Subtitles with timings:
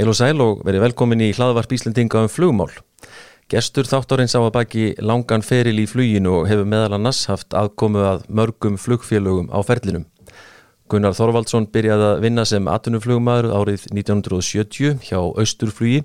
[0.00, 2.70] Heil og sæl og verið velkomin í hlaðvarp Íslendinga um flugmál.
[3.52, 8.00] Gestur þáttorins á að baki langan feril í fluginu og hefur meðal annars haft aðkomu
[8.08, 10.06] að mörgum flugfélögum á ferlinum.
[10.88, 16.00] Gunnar Þorvaldsson byrjaði að vinna sem atvinnuflugmaður árið 1970 hjá Östurflugi,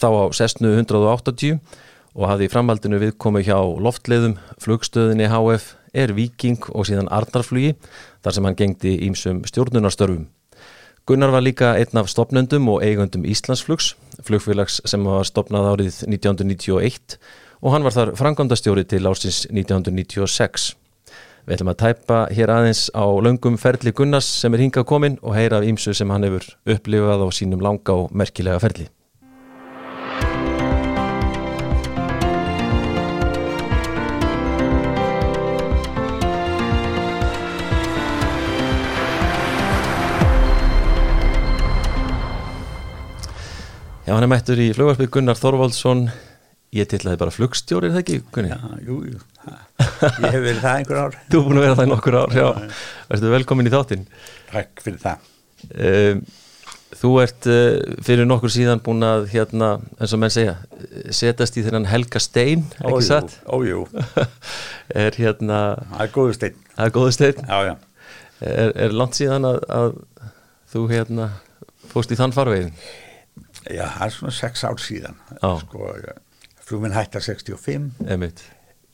[0.00, 1.60] þá á sestnu 180
[2.16, 7.76] og hafði í framhaldinu viðkomu hjá loftleðum, flugstöðinni HF, er Viking og síðan Arnarflugi
[8.24, 10.24] þar sem hann gengdi ímsum stjórnunarstörfum.
[11.06, 13.92] Gunnar var líka einn af stopnendum og eigundum Íslandsflugs,
[14.26, 17.14] flugfélags sem var stopnað árið 1991
[17.62, 20.64] og hann var þar frangandastjóri til ársins 1996.
[21.46, 25.38] Við ætlum að tæpa hér aðeins á löngum ferli Gunnars sem er hingað komin og
[25.38, 28.88] heyra af ímsu sem hann hefur upplifað á sínum langa og merkilega ferli.
[44.06, 46.04] Já, hann er mættur í flugvarpið Gunnar Þorvaldsson
[46.76, 48.52] ég tillaði bara flugstjóri, er það ekki, Gunni?
[48.52, 51.16] Já, jú, jú, ég hef verið það einhver ár.
[51.32, 52.46] Þú er búin að vera það í nokkur ár, já.
[53.10, 54.04] Verður velkomin í þáttinn.
[54.52, 55.30] Takk fyrir það.
[55.74, 56.20] Um,
[56.96, 60.54] Þú ert uh, fyrir nokkur síðan búin að hérna, eins og menn segja
[61.12, 63.34] setast í þennan Helga Stein Ójú, satt?
[63.50, 63.82] ójú,
[65.04, 65.58] Er hérna,
[65.90, 67.74] það er góðu stein það er góðu stein Já, já,
[68.52, 69.98] er, er langt síðan að, að
[70.72, 71.28] þú hérna
[71.90, 72.70] fóst í þann farvegin?
[73.70, 75.18] Já, það er svona sex ár síðan.
[75.62, 75.90] Sko,
[76.66, 78.44] flugminn hættar 65 Emitt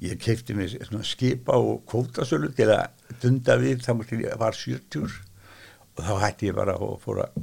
[0.03, 2.91] Ég keipti svona skipa og kvótasölu til að
[3.23, 7.39] dunda við þá mútti ég var 70 og þá hætti ég bara og fór að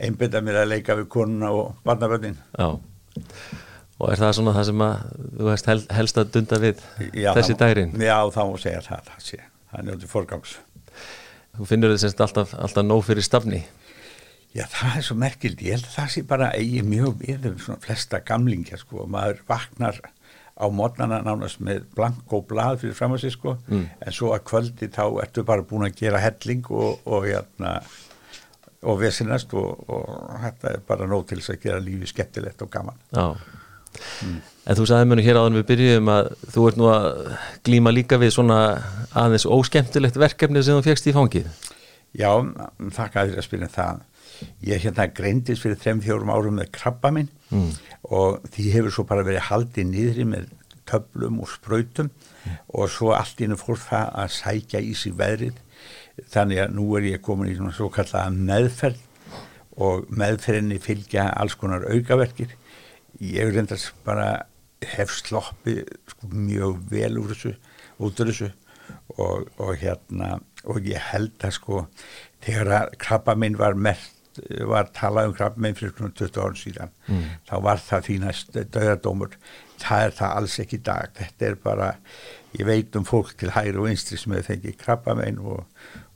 [0.00, 2.70] einbetta mér að leika við konuna og barnaböndin Já.
[4.00, 4.94] Og er það svona það sem að
[5.38, 6.80] þú hefst hel, helst að dunda við
[7.14, 7.92] já, þessi dærin?
[8.02, 9.38] Já, þá má segja það, það sé,
[9.70, 10.54] það er njótið forgangs.
[11.54, 13.60] Þú finnur þið semst alltaf, alltaf nóg fyrir stafni
[14.54, 17.56] Já, það er svo merkild, ég held að það sé bara eigi mjög við um
[17.58, 19.98] svona flesta gamlingja sko, og maður vaknar
[20.54, 23.88] á mótnana nánast með blank og blað fyrir fram að sig sko, Mm.
[24.06, 27.80] en svo að kvöldi þá ertu bara búin að gera helling og, og hérna
[28.84, 32.70] og vesinast og, og þetta er bara nóg til þess að gera lífi skemmtilegt og
[32.70, 32.98] gaman.
[33.12, 33.34] Já
[34.66, 37.04] En þú sagði nú hér áður en við byrjuðum að þú ert nú að
[37.66, 38.56] glíma líka við svona
[39.14, 41.46] aðeins óskemmtilegt verkefni sem þú fegst í fangið
[42.14, 42.30] Já,
[42.94, 44.02] þakka þér að spyrja það.
[44.64, 47.70] Ég hérna greindist fyrir þrem fjórum árum með krabba minn Mm.
[48.10, 50.46] og því hefur svo bara verið haldið niðri með
[50.90, 52.08] töflum og sprautum
[52.74, 55.60] og svo allt innu fór það að sækja í sig veðrið.
[56.32, 58.98] Þannig að nú er ég komin í svona svo kallaða meðferð
[59.76, 62.56] og meðferðinni fylgja alls konar aukaverkir.
[63.22, 64.46] Ég reyndast bara
[64.82, 67.54] hef sloppið sko, mjög vel úr þessu,
[68.02, 68.50] út úr þessu
[69.18, 71.86] og, og hérna og ég held að sko
[72.44, 74.10] þegar að krabba minn var mert
[74.70, 77.24] var talað um krabba minn fyrir svona 20 árum síðan Mm.
[77.50, 79.34] þá var það þínast döðadómur
[79.84, 81.10] það er það alls ekki í dag.
[81.18, 81.88] Þetta er bara,
[82.58, 85.64] ég veit um fólk til hægri og einstri sem hefur fengið krabba minn og,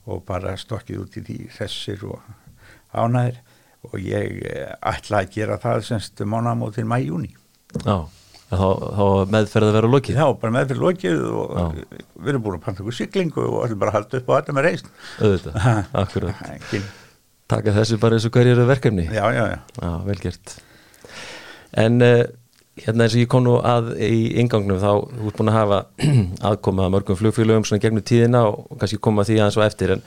[0.09, 2.21] og bara stokkið út í því þessir og
[2.95, 3.37] ánæðir
[3.89, 7.29] og ég eh, ætla að gera það semst mánamótin mæjúni
[7.85, 7.99] Já,
[8.49, 8.65] þá,
[8.97, 9.05] þá
[9.35, 10.17] meðferð að vera lokið.
[10.17, 11.67] Já, bara með fyrir lokið og Já.
[12.17, 14.67] við erum búin að panta ykkur siglingu og ætlum bara halda upp á þetta með
[14.71, 14.89] reist.
[15.21, 15.69] auðvitað,
[16.01, 16.41] akkurat
[17.49, 19.59] taka þessu bara eins og hverju eru verkefni já, já, já.
[19.81, 20.55] Já, vel gert
[21.79, 22.23] En uh,
[22.79, 25.79] hérna eins og ég kom nú að í ingangnum þá þú ert búin að hafa
[26.49, 30.01] aðkoma að mörgum flugfélögum svona gegnum tíðina og kannski koma því aðeins og eftir en,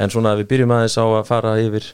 [0.00, 1.88] en svona við byrjum aðeins á að fara yfir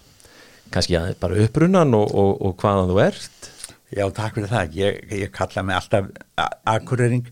[0.75, 3.53] kannski aðeins bara upprunnan og, og, og hvaðan þú ert
[3.95, 4.73] Já, takk fyrir það.
[4.75, 6.09] Ég, ég kalla mig alltaf
[6.43, 7.29] a- akureyring.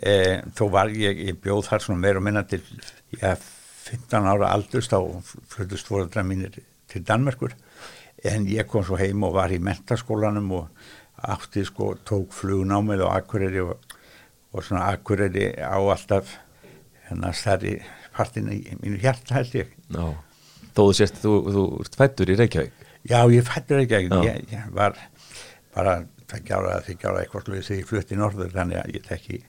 [0.00, 2.62] Eh, þó var ég, ég bjóð þar svona meira og minna til
[3.20, 3.34] já,
[3.90, 4.98] 15 ára aldurst á
[5.52, 6.56] flutust fóreldra mínir
[6.94, 7.54] til Danmerkur.
[8.24, 10.86] En ég kom svo heim og var í mentaskólanum og
[11.24, 13.76] átti sko, tók flugnámið á akureyri og,
[14.54, 16.36] og svona akureyri á alltaf
[17.08, 17.78] hérna stærri
[18.14, 19.72] partin í mínu hjarta held ég.
[19.92, 20.06] Já.
[20.74, 24.20] þó þú sést þú, þú ert fættur í Reykjavík Já, ég fættur ekki, Já.
[24.24, 24.96] ég, ég var
[25.74, 25.98] bara
[26.30, 29.04] tveggja ára að þykja ára eitthvað sluðið þegar ég flutti í norður þannig að ég
[29.08, 29.40] tekki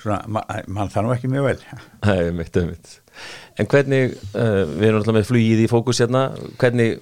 [0.00, 1.58] svona, ma mann það nú ekki mjög vel.
[2.06, 2.92] Nei, mitt, mitt.
[3.56, 6.26] En hvernig, uh, við erum alltaf með flugið í fókus hérna,
[6.60, 6.98] hvernig,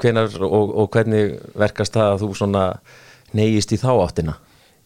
[0.00, 2.64] hvenar og, og hvernig verkast það að þú svona
[3.36, 4.38] neyist í þá áttina?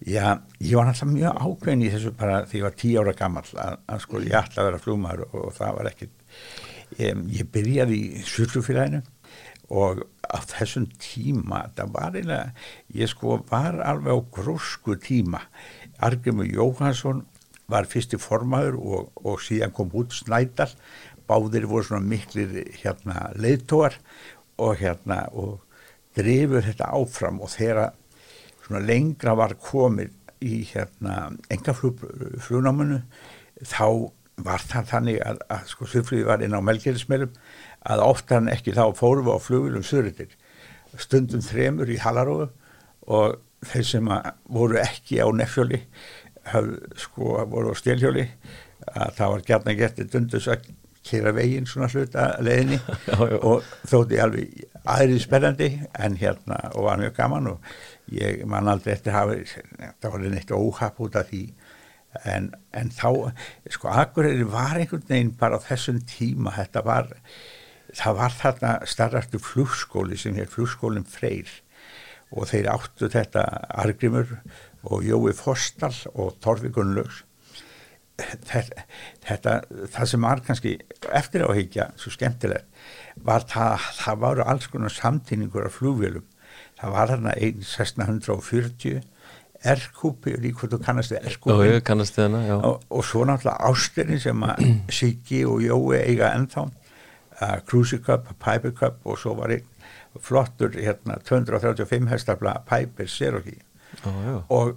[0.05, 3.45] Já, ég var náttúrulega mjög ákveðin í þessu bara því ég var tíu ára gammal
[3.57, 6.11] að, að sko ég ætla að vera flugmaður og, og það var ekkit,
[6.99, 9.01] ég, ég byrjaði í surlufélaginu
[9.73, 15.41] og á þessum tíma, það var eiginlega, ég sko var alveg á grósku tíma.
[16.05, 17.25] Argrimur Jóhansson
[17.71, 20.71] var fyrsti formaður og, og síðan kom út Snædal,
[21.27, 23.97] báðir voru svona miklir hérna leiðtóar
[24.63, 25.59] og hérna og
[26.17, 27.41] drifur þetta áfram.
[27.43, 27.97] Og þegar
[28.87, 30.15] lengra var komið
[30.45, 33.01] í hérna engaflugnámanu
[33.65, 34.13] þá
[34.45, 37.33] var það þannig að, að sko Sufriði var inn á melgjörðismelum
[37.89, 40.35] að oftan ekki þá fórum við á flugilum Suritir
[41.01, 42.51] stundum þremur í Halaróðu
[43.17, 44.11] og þeir sem
[44.53, 45.29] voru ekki á
[46.47, 48.27] nefnfjöli sko voru á stélhjóli
[48.95, 50.69] að það var gætna getið dundus að
[51.07, 52.79] kera veginn svona hluta leðinni
[53.11, 53.39] já, já.
[53.43, 57.71] og þótti alveg aðrið spennandi en hérna og var mjög gaman og
[58.15, 59.45] ég man aldrei eftir hafi
[60.03, 61.45] það var neitt óhap út af því.
[62.25, 63.33] En, en þá
[63.69, 67.11] sko Akureyri var einhvern veginn bara á þessum tíma þetta var
[67.97, 71.51] það var þarna starrastu flugskóli sem hér flugskólinn Freyr.
[72.35, 73.45] Og þeir áttu þetta
[73.79, 74.39] Argrimur
[74.87, 77.25] og Jói Forstal og Torfi Gunnlaugs.
[78.17, 79.59] Þetta,
[79.93, 80.79] það sem var kannski
[81.13, 82.65] eftir áhyggja svo skemmtilegt
[83.27, 86.25] var það, það varu alls konar samtíningur af flugvélum.
[86.81, 89.05] Það var þarna 1640
[89.67, 91.53] R-kúpi, líka þú kannast við R-kúpi
[92.57, 94.65] og, og svo náttúrulega Ásterinni sem að
[94.99, 99.73] Siggi og Jói eiga ennþá uh, Cruise Cup, Piper Cup og svo var einn
[100.23, 103.66] flottur hérna 235 hestafla Piper Cherokee
[104.05, 104.77] oh, og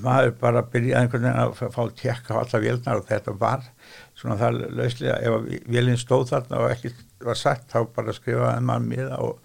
[0.00, 3.64] maður bara byrjaði einhvern veginn að fá tjekka á alla vélnar og þetta var
[4.18, 6.92] svona það lauslega ef vélinn stóð þarna og ekki
[7.26, 9.40] var sagt þá bara skrifaði maður miða og,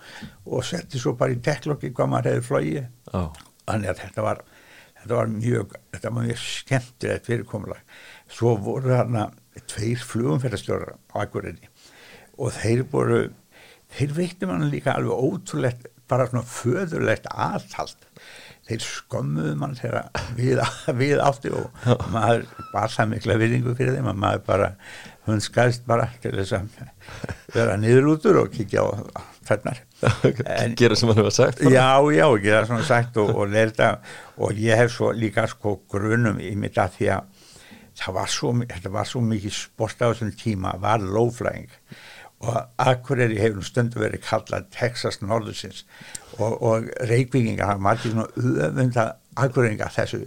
[0.46, 2.86] og setti svo bara í teklokki hvað maður hefði
[3.18, 3.32] oh.
[3.66, 4.44] þannig að þetta var
[5.06, 7.98] þetta var mjög, þetta var mjög skemmtilegt fyrirkomulag.
[8.34, 9.28] Svo voru þarna
[9.70, 11.70] tveir flugumferðarstjórar á Akureyri
[12.42, 13.20] og þeir voru
[13.96, 18.05] þeir veikti mann líka alveg ótrúlegt bara svona föðurlegt aðhald
[18.66, 19.76] þeir skömmuðu mann
[20.38, 20.62] við,
[20.98, 24.70] við átti og maður bara það mikla viðingu fyrir þeim að maður bara
[25.26, 26.82] hundskæðist bara til þess að
[27.54, 28.90] vera niður útur og kíkja á
[29.46, 29.82] þarnar.
[30.78, 31.74] Gera sem hann hefur sagt bara.
[31.74, 33.96] já, já, gera sem hann sagt og, og lerta
[34.38, 37.32] og ég hef svo líka sko grunum í mitt að því að
[37.96, 38.52] það var svo,
[38.98, 41.70] var svo mikið sport á þessum tíma, var lóflæðing
[42.44, 45.86] og Akureyri hefur stundu verið kallað Texas Norðursins.
[46.38, 48.28] Og, og reykvingingar hafa margir svona
[48.68, 49.06] öfunda
[49.40, 50.26] Akureyringa þessu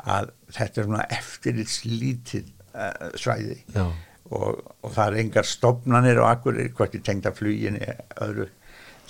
[0.00, 6.32] að þetta er svona eftirlits lítið uh, svæði og, og það er engar stopnanir á
[6.32, 7.84] Akureyri hvort ég tengda fluginni
[8.20, 8.48] öðru.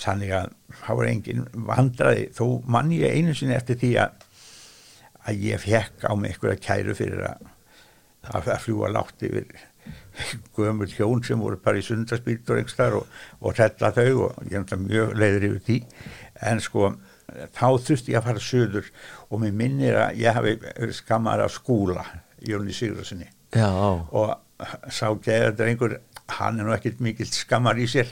[0.01, 0.51] Þannig að
[0.81, 4.27] það var engin vandraði þó mann ég einu sinni eftir því að
[5.29, 7.49] að ég fekk á mig eitthvað kæru fyrir að
[8.31, 9.47] að fljúa látt yfir
[10.57, 12.61] gömur hjón sem voru bara í sundarspítur
[12.97, 13.07] og,
[13.39, 15.79] og hrella þau og ég er mjög leiður yfir því.
[16.51, 16.93] En sko
[17.55, 18.87] þá þurfti ég að fara söður
[19.29, 20.55] og mér minnir að ég hafi
[20.97, 22.03] skammar af skúla
[22.47, 23.29] Jóni Sigurðarssoni
[24.11, 24.33] og
[24.93, 25.97] sá geður drengur
[26.37, 28.11] hann er nú ekkert mikil skammar í sér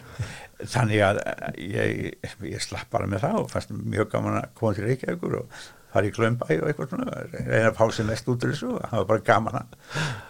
[0.68, 1.20] þannig að
[1.64, 2.16] ég,
[2.50, 5.60] ég slapp bara með það og fannst mjög gaman að koma til Reykjavíkur og
[5.90, 8.84] fara í Klömbæ og eitthvað svona reyna að fá sér mest út úr þessu og
[8.84, 9.72] það var bara gaman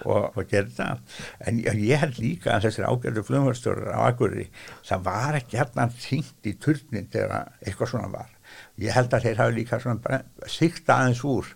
[0.06, 4.48] og að gera það en ég held líka að þessir ágjörðu flumhörstjórar á Akureyri
[4.88, 8.32] það var ekki hérna þingt í turnin þegar eitthvað svona var.
[8.80, 11.52] Ég held að þeir hafi líka svona bara sikta aðeins úr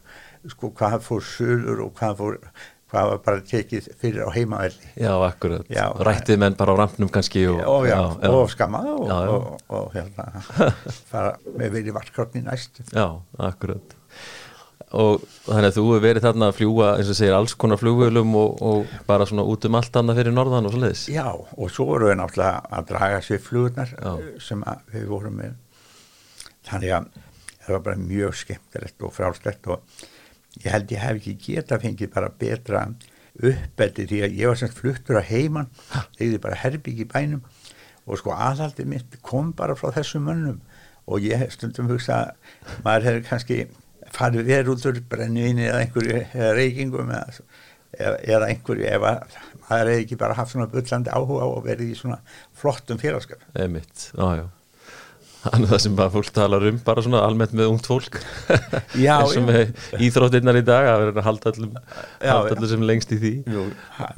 [0.51, 2.39] sko hvað fór söður og hvað fór
[2.93, 4.91] hvað var bara tekið fyrir á heimavelli.
[5.01, 8.93] Já, akkurat, já, rættið menn bara á rampnum kannski og, og, já, já, og skammaði
[8.93, 10.43] og, og hérna
[11.11, 12.83] fara með verið vartkrotni næst.
[12.93, 13.07] Já,
[13.41, 13.97] akkurat.
[14.93, 18.35] Og þannig að þú hefur verið þarna að fljúa eins og segir alls konar fljúvölum
[18.37, 21.87] og bara svona út um allt annað fyrir norðan og svo leiðis Já, og svo
[21.89, 23.95] voru við náttúrulega að draga sér flugurnar
[24.37, 24.61] sem
[24.93, 25.57] við vorum með.
[26.69, 27.09] Þannig að
[27.63, 30.05] það var bara mjög skemmtilegt og frálslegt og
[30.61, 32.85] ég held ég hef ekki geta fengið bara betra
[33.41, 37.41] uppeldi því að ég var semst fluttur að heiman þegar ég bara herbygg í bænum
[38.05, 40.59] og sko aðhaldið mitt kom bara frá þessum mönnum
[41.09, 43.59] og ég stundum hugsa að maður hefur kannski
[44.13, 50.19] farið úr brenniðinni eða einhverju eða reykingum eða, eða einhverju ef að maður hefði ekki
[50.21, 52.19] bara haft svona byllandi áhuga og verið í svona
[52.59, 54.45] flottum félagskap Eða mitt, ájá
[55.43, 58.15] Þannig það sem bara fólk talar um bara svona almennt með ungt fólk.
[58.95, 59.73] Já, eins og með
[60.05, 63.33] íþróttinnar í dag að vera að halda allum, já, halda allum sem lengst í því.
[63.51, 63.65] Jú,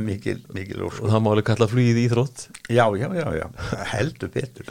[0.06, 2.46] mikil, mikil og það má alveg kalla flugið íþrótt.
[2.70, 3.46] Já, já, já, já.
[3.96, 4.70] heldur betur.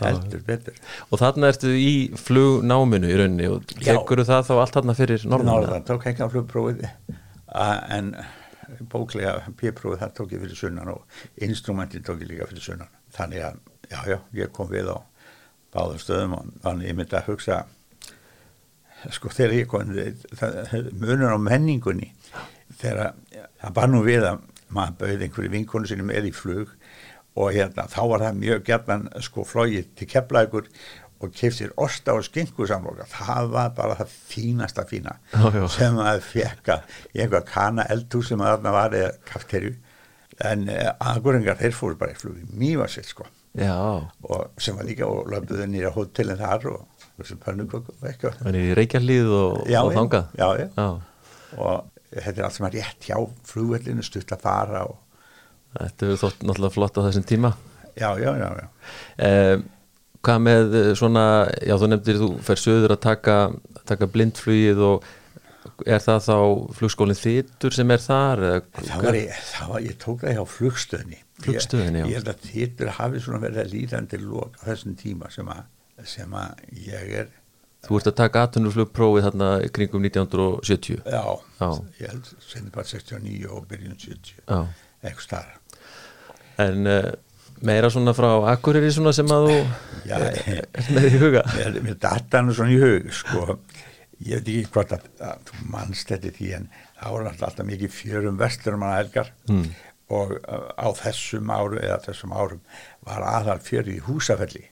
[0.00, 0.80] Heldur betur.
[1.12, 5.52] Og þarna ertu í flugnáminu í rauninni og tekur það þá allt þarna fyrir norðan?
[5.52, 6.82] Norðan, tók ekki á flugprófið.
[7.94, 8.14] En
[8.90, 12.90] bóklega p-prófið það tók ég fyrir sunnan og instrumentin tók ég líka fyrir sunnan.
[13.14, 14.98] Þannig að, já, já, ég kom við á
[15.74, 17.60] báðum stöðum og þannig ég myndi að hugsa
[19.14, 19.92] sko þegar ég kom
[21.00, 22.10] munur á menningunni
[22.80, 23.14] þegar
[23.62, 26.74] það bar nú við að maður bauði einhverju vinkonu sinni með í flug
[27.40, 30.68] og hérna þá var það mjög gerðan sko flóið til keflagur
[31.20, 33.04] og keftir osta og skingu samloka.
[33.12, 35.64] Það var bara það fínasta fína Já, já.
[35.68, 36.76] sem maður fekka
[37.12, 39.74] í einhver kana eldhús sem að þarna var eða kafterju
[40.50, 43.26] en uh, aðgóringar þeir fóru bara í flugi mývarsill sko.
[43.28, 43.39] Já,
[44.22, 47.96] og sem var líka og löfðuðu nýra hótelin þar og þessum pönnukökum
[48.40, 50.68] þannig í Reykjarlíð og, og já, þangað já, já.
[50.76, 50.86] Já,
[51.58, 53.16] og þetta er allt sem er rétt hjá
[53.50, 54.98] flugvellinu stutt að fara og
[55.70, 57.50] Þetta hefur þótt náttúrulega flott á þessum tíma
[57.94, 58.66] já, já, já, já.
[59.26, 59.56] eh,
[60.20, 61.24] Hvað með eh, svona
[61.62, 63.36] já þú nefndir þú fer söður að taka,
[63.88, 65.06] taka blindflugið og
[65.86, 66.34] er það þá
[66.76, 68.42] flugskólinn þittur sem er þar?
[68.80, 72.46] Það var ég, það var, ég tók það hjá flugstöðni Flugstöðinni, ég, ég held að
[72.50, 75.62] þittur hafi svona verið að líðandi lók á þessum tíma sem að,
[76.08, 77.30] sem að ég er.
[77.86, 81.22] Þú ert að taka atvinnuflugprófið þarna í kringum 1970 já,
[81.62, 81.68] Já.
[82.02, 84.58] ég held senni bara 69 og byrjun 70 Já.
[85.00, 85.56] eitthvað starra
[86.60, 87.06] En uh,
[87.64, 89.56] meira svona frá Akureyri svona sem að þú
[90.10, 91.46] Já, er með í huga?
[91.56, 93.56] Mér, mér datta hann svona í hug sko,
[94.28, 96.68] ég veit ekki hvort að, að þú mannst þetta því en
[97.00, 99.70] það voru alltaf, mikið fjörum vesturum að elgar Mm.
[100.10, 100.34] Og
[100.74, 102.62] á þessum árum eða þessum árum
[103.06, 104.64] var aðal fjörið í húsafelli.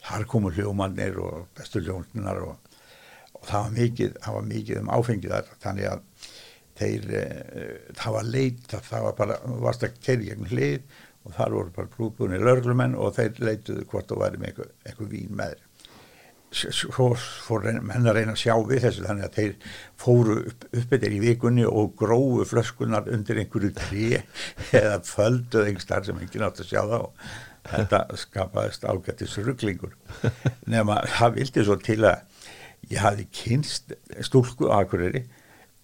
[0.00, 2.56] Þar komu hljómannir og bestu hljómsnunar og,
[3.36, 5.52] og það var mikið það var mikið um áfengið þar.
[5.64, 6.28] Þannig að
[6.80, 11.56] þeir, uh, það var leit það var bara, varst að keiri gegn hlið og þar
[11.56, 15.66] voru bara grúpunni lörglumenn og þeir leituðu hvort þú væri með eitthvað, vín með þér
[16.50, 19.52] svo fór að reyna að sjá við þessu þannig að þeir
[20.00, 24.08] fóru upp, upp eftir í vikunni og grófu flöskunar undir einhverju trí
[24.80, 27.30] eða földuð einhver sem enginn átt að sjá það og
[27.70, 29.94] þetta skapaðist ágættis rugglingur
[30.74, 32.24] nema það vildi svo til að
[32.90, 33.94] ég hafi kynst
[34.26, 35.26] stúlku á Akureyri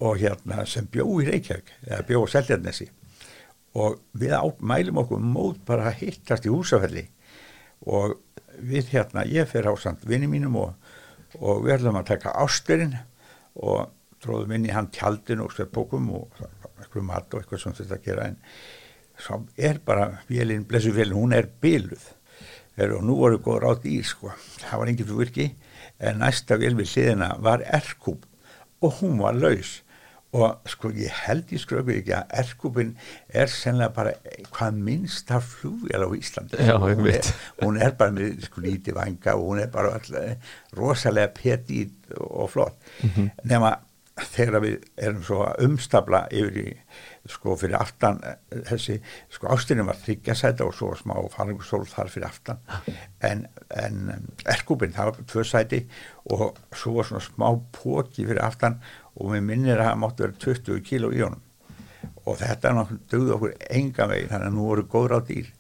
[0.03, 2.89] og hérna sem bjó í Reykjavík eða bjó á Seljarnesi
[3.77, 7.07] og við mælum okkur mót bara að hittast í húsafelli
[7.85, 8.17] og
[8.57, 10.73] við hérna, ég fer á samt vinni mínum og,
[11.41, 12.97] og við ætlum að taka ásturinn
[13.61, 13.93] og
[14.25, 16.41] tróðum inn í hann tjaldin og sveppbókum og
[16.81, 18.31] eitthvað mat og eitthvað sem þetta gera.
[18.31, 18.39] En
[19.21, 22.13] svo er bara vélinn, blessu vélinn, hún er byluð
[22.77, 25.47] og nú voru góð rátt í sko, það var engin virki
[25.99, 28.27] en næsta vél við hliðina var erkúb
[28.85, 29.79] og hún var laus
[30.35, 32.93] og sko ég held í skröku ekki að erkúbin
[33.31, 34.13] er sennilega bara
[34.53, 36.61] hvað minnst af flugvél á Íslandi.
[36.61, 40.55] Já, hún, er, hún er bara með sko lítið vanga og hún er bara alltaf
[40.77, 42.77] rosalega petit og flott.
[43.45, 43.77] Nema
[44.17, 46.69] þegar við erum svo að umstabla yfir í
[47.29, 48.97] sko fyrir aftan eh, þessi
[49.35, 52.63] sko ástinni var þryggjasæta og svo smá faringursól þar fyrir aftan.
[53.21, 53.45] En,
[53.77, 55.83] en erkúbin það var tvö sæti
[56.33, 58.81] og svo var svona smá póki fyrir aftan
[59.17, 61.43] og mér minnir að það máttu vera 20 kíló í honum.
[62.27, 65.51] Og þetta náttúrulega dögði okkur enga veginn þannig að nú voru góður á dýr.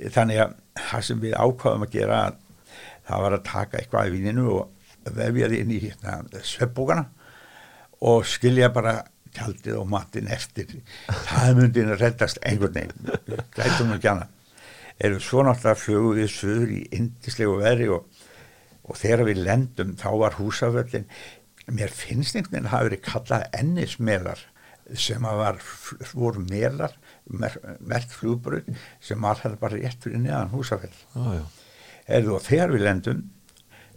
[0.00, 2.20] Þannig að það sem við ákvaðum að gera
[3.10, 7.06] það var að taka eitthvað í víninu og vefja því inn í hérna, sveppbókana
[8.06, 9.00] og skilja bara
[9.36, 10.72] tjaldið og matinn eftir.
[11.28, 13.42] Það myndi að reddast einhvern veginn.
[13.54, 14.36] Gætum ekki annað.
[15.00, 18.24] Erum svo náttúrulega flögu við söður í indislegu veðri og,
[18.84, 21.06] og þegar við lendum þá var húsaföllin
[21.76, 24.44] mér finnst einhvern veginn að hafa verið kallað ennismelar
[24.98, 25.58] sem að var,
[26.18, 26.94] voru melar
[27.30, 28.70] mer, mert flugbröð
[29.04, 31.44] sem það bara rétt fyrir neðan húsafell já.
[32.10, 33.20] Erðu, og þegar við lendum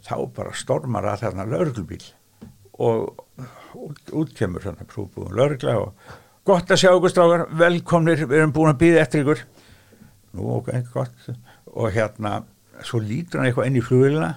[0.04, 2.04] þá bara stormar að þarna lauruglubíl
[2.84, 3.24] og
[3.74, 6.14] út, út kemur svona krúbúðum laurugla og
[6.46, 8.24] gott að sjá ykkur strákar, velkomnir.
[8.28, 9.44] Við erum búin að býða eftir ykkur.
[10.36, 11.28] Nú ok, gott.
[11.72, 12.42] Og hérna,
[12.84, 14.32] svo lítur hann eitthvað inn í flugvélina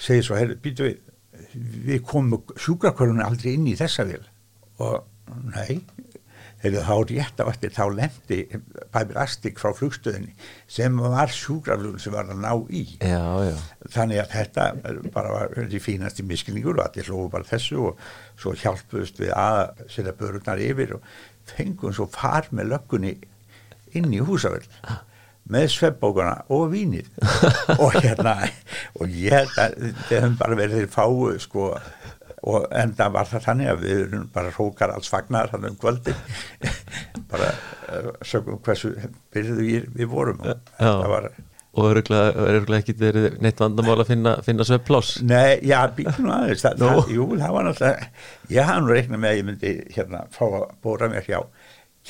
[0.00, 1.00] segir svo, býtu við
[1.54, 4.22] við komum sjúkrakvörunni aldrei inn í þessa vél.
[4.80, 5.02] Og
[5.54, 5.82] nei
[6.60, 8.38] Heyrðu, þá rétt á eftir þá lendi
[8.92, 10.34] Pæpir Astik frá flugstöðinni
[10.68, 12.82] sem var sjúkraflugun sem var að ná í.
[13.00, 13.54] Já, já.
[13.94, 14.66] þannig að þetta
[15.14, 18.04] bara var því fínasti miskilningur og allir hlófu bara þessu og
[18.36, 21.14] svo hjálpuðust við að setja börurnar yfir og
[21.48, 23.14] fengum svo far með löggunni
[23.96, 24.68] inn í húsafell
[25.50, 27.08] með sveppbókana og vínið.
[27.82, 28.36] Og hérna
[29.00, 29.76] og ég held að
[30.08, 31.68] þeir hefum bara verið þeir fáu sko
[32.40, 36.14] og enda var það þannig að við erum bara hrókar alls fagnar þannig um kvöldi
[37.32, 38.94] bara uh, sögum hversu
[39.34, 41.30] byrjuðu við, við vorum og þetta var
[41.70, 45.12] Og öruglega ekki verið neitt vandamál að finna, finna svepplás.
[45.22, 48.08] Nei, já, býtum aðeins það, það, Jú, það var náttúrulega
[48.50, 51.38] ég hafði nú reiknað með að ég myndi hérna fá að bóra mér hjá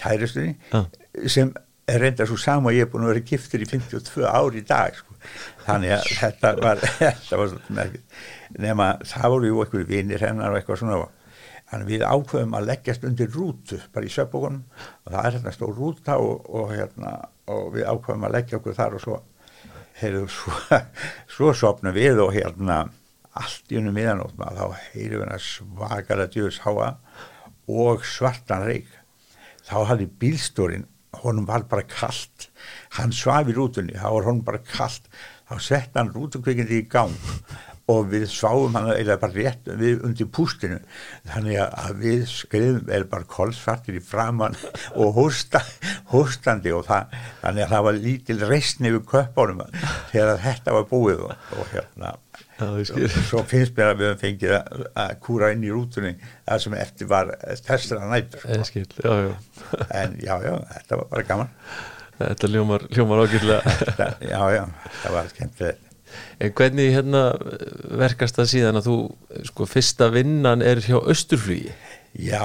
[0.00, 0.81] kæristunni Já.
[1.29, 1.53] sem
[1.91, 4.65] er reynda svo sama og ég er búin að vera giftur í 52 ár í
[4.65, 5.10] dag sko.
[5.67, 7.97] Þannig að þetta var þetta var
[8.59, 11.00] nema það voru jú einhverju vinir hennar og eitthvað svona.
[11.71, 14.65] Þannig við ákveðum að leggjast undir rútu bara í söpbókunum
[15.07, 17.12] og það er hérna stór rúta og, og hérna
[17.50, 19.19] og við ákveðum að leggja okkur þar og svo
[20.00, 20.81] heyrðu, svo,
[21.37, 22.81] svo sopna við og hérna
[23.39, 26.91] allt í unum miðanótt maður þá heyrum við svakara djöfus háa
[27.71, 28.91] og svartan reik
[29.67, 30.89] þá hafði bílstórin
[31.23, 32.50] honum var bara kallt
[32.99, 35.11] hann svaf í rútunni, þá var honum bara kallt
[35.51, 37.15] þá sett hann rútukvikindi í gang
[37.91, 40.79] og við sváum hann eða bara rétt við undir pústinu.
[41.27, 44.55] Þannig að við skriðum eða bara kolsvartir í framann
[44.95, 45.63] og hósta,
[46.13, 49.65] hóstandi og það, þannig að það var lítil reysni við köpunum
[50.13, 52.17] þegar þetta var búið og, og hérna.
[52.61, 52.83] Og
[53.27, 57.09] svo finnst mér að við höfum fengið að, kúra inn í rútunni það sem eftir
[57.11, 57.33] var
[57.65, 58.85] þessara nættur sko.
[59.97, 61.57] en já, já, þetta var bara gaman
[62.21, 63.77] Þetta ljómar, ljómar ágjörlega
[64.33, 64.65] Já, já,
[65.00, 65.87] það var skemmtilegt
[66.43, 67.23] En hvernig hérna
[68.00, 68.95] verkast það síðan að þú,
[69.47, 71.71] sko, fyrsta vinnan er hjá Östurflugi?
[72.19, 72.43] Já,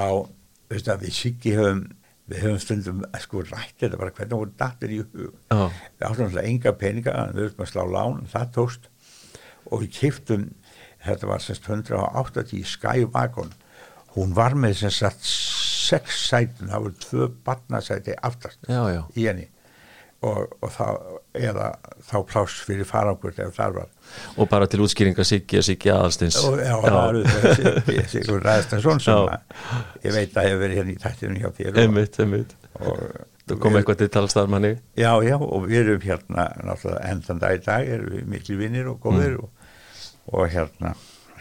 [0.70, 1.86] veist að við sikki höfum
[2.29, 5.65] við höfum stundum, sko, rætt þetta bara hvernig voru datir í hug Já.
[5.70, 8.88] við áttum alltaf enga peninga, við höfum að slá lán það tókst
[9.70, 10.48] og við kiptum
[11.05, 13.53] þetta var semst 180 Skywagon
[14.15, 19.03] hún var með sem sagt sex sætun, það voru tvö barnasæti aftast Já, já.
[19.13, 19.50] í henni
[20.25, 20.86] og, og þá,
[21.38, 21.67] eða
[22.07, 23.91] þá pláss fyrir farangur ef það var.
[24.39, 29.03] Og bara til útskýringa Siggi og Siggi aðalstins og já, það var auðvitað Sigur Ræðstansson
[29.03, 32.55] sem að ég veit að hefur verið hérna í tættinu hjá þér og, Einmitt, einmitt.
[33.45, 37.62] Það kom eitthvað til talstarmanni Já, já, og við erum hérna náttúrulega endan dag í
[37.65, 39.43] dag erum við miklu vinnir og góðir mm.
[39.43, 39.75] og,
[40.34, 40.95] og hérna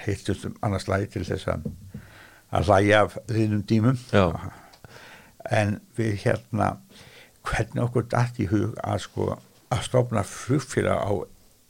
[0.05, 1.65] hittumst um annars lagi til þess að
[2.55, 4.27] að hlæja af þínum dímum Já.
[5.51, 6.75] en við hérna
[7.45, 9.31] hvernig okkur dætt í hug að sko
[9.75, 11.13] að stofna flugfélag á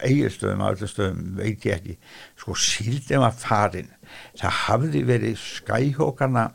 [0.04, 1.94] eigirstöðum, á öllum stöðum, veit ég ekki.
[2.40, 3.90] Sko síldum að farin.
[4.36, 6.48] Það hafði verið skæhókarna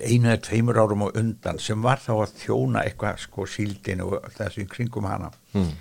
[0.00, 4.28] einu eða tveimur árum og undan sem var þá að þjóna eitthvað sko síldin og
[4.36, 5.32] þessu kringum hana.
[5.56, 5.74] Mm.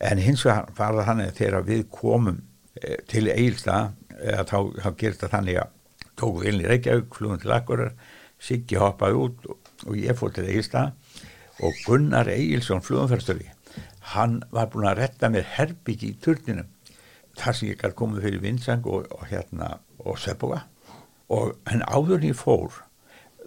[0.00, 2.36] en hins vegar var það þannig að þegar við komum
[2.78, 3.88] e, til Egilstað
[4.18, 5.72] eða þá, þá gerist það þannig að
[6.18, 7.90] tókum við inn í Reykjavík, flugum til Akkurar
[8.38, 11.07] Siggi hoppaði út og, og ég fór til Egilstað og
[11.86, 13.50] Gunnar Egilson flugumferðstöri
[14.14, 16.64] hann var búin að retta mér herbyggi í turninu
[17.38, 20.64] þar sem ég gæti komið fyrir Vinsang og, og hérna og Söpboga
[21.34, 22.82] og en áður en ég fór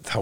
[0.06, 0.18] þá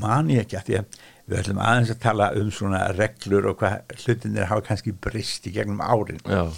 [0.00, 3.58] man ég ekki að því að við ætlum aðeins að tala um svona reglur og
[3.60, 6.22] hvað hlutinir hafa kannski brist í gegnum árin.
[6.24, 6.48] Já,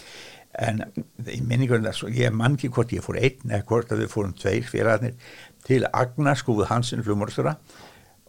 [0.59, 0.83] en
[1.27, 4.13] í minningunum þess og ég man ekki hvort ég fór einn eða hvort að við
[4.13, 5.35] fórum tveir félagarnir
[5.67, 7.57] til Agnar skúið Hansin flugmórstura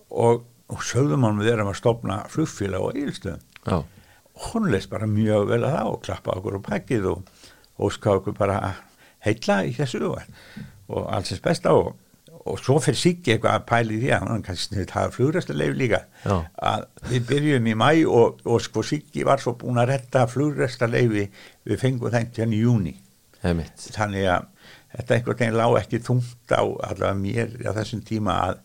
[0.09, 3.41] og, og sögðum hann við erum að stopna flugfélag og eilstöðum
[4.51, 7.41] hún leist bara mjög vel að það og klappa okkur á pakkið og
[7.81, 8.62] óska okkur bara
[9.25, 10.23] heilla í þessu og,
[11.13, 11.93] allsins besta og,
[12.41, 16.01] og svo fyrir Siggi eitthvað að pæli því að hann kannski sniðt hafa flugræstarleif líka
[16.25, 16.36] Já.
[16.71, 21.27] að við byrjum í mæ og, og sko Siggi var svo búin að retta flugræstarleifi
[21.69, 22.95] við fengum það hérna í júni
[23.41, 24.49] þannig að
[24.91, 28.62] þetta einhvern veginn lág ekki þungt á allavega mér á þessum tíma að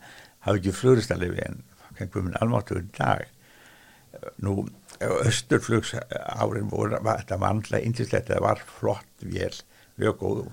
[0.47, 1.63] hafa ekki flugræstarleifi en
[2.01, 3.27] veginn almáttur í dag.
[4.43, 4.67] Nú
[5.01, 9.53] östurflugs árin voru var, þetta var andlega indislegt, þetta var flott vél,
[10.01, 10.45] mjög góð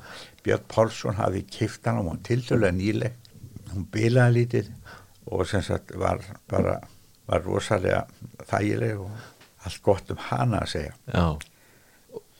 [0.44, 3.16] Björn Pálsson hafi kift hann og hún tildulega nýleg
[3.74, 4.70] hún bilaði lítið
[5.32, 6.78] og sem sagt var bara
[7.30, 8.04] var rosalega
[8.50, 9.12] þægileg og
[9.64, 11.26] allt gott um hana að segja Já.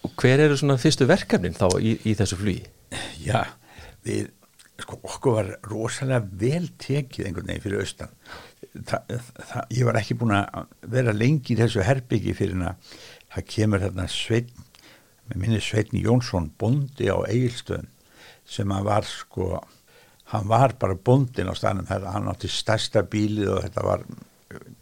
[0.04, 2.66] Og hver eru svona fyrstu verkefnin þá í, í þessu flugi?
[3.24, 3.46] Já,
[4.04, 4.34] við
[4.84, 8.12] sko okkur var rosalega vel tekið einhvern veginn fyrir austan
[8.74, 9.00] Þa,
[9.38, 10.64] það, ég var ekki búin að
[10.96, 12.94] vera lengi í þessu herbyggi fyrir en að
[13.36, 14.64] það kemur þarna Sveitn
[15.30, 17.92] með minni Sveitn Jónsson bondi á Egilstöðum
[18.50, 19.62] sem að var sko
[20.34, 21.88] hann var bara bondin á staðnum.
[21.88, 24.06] Hann átti stærsta bílið og þetta var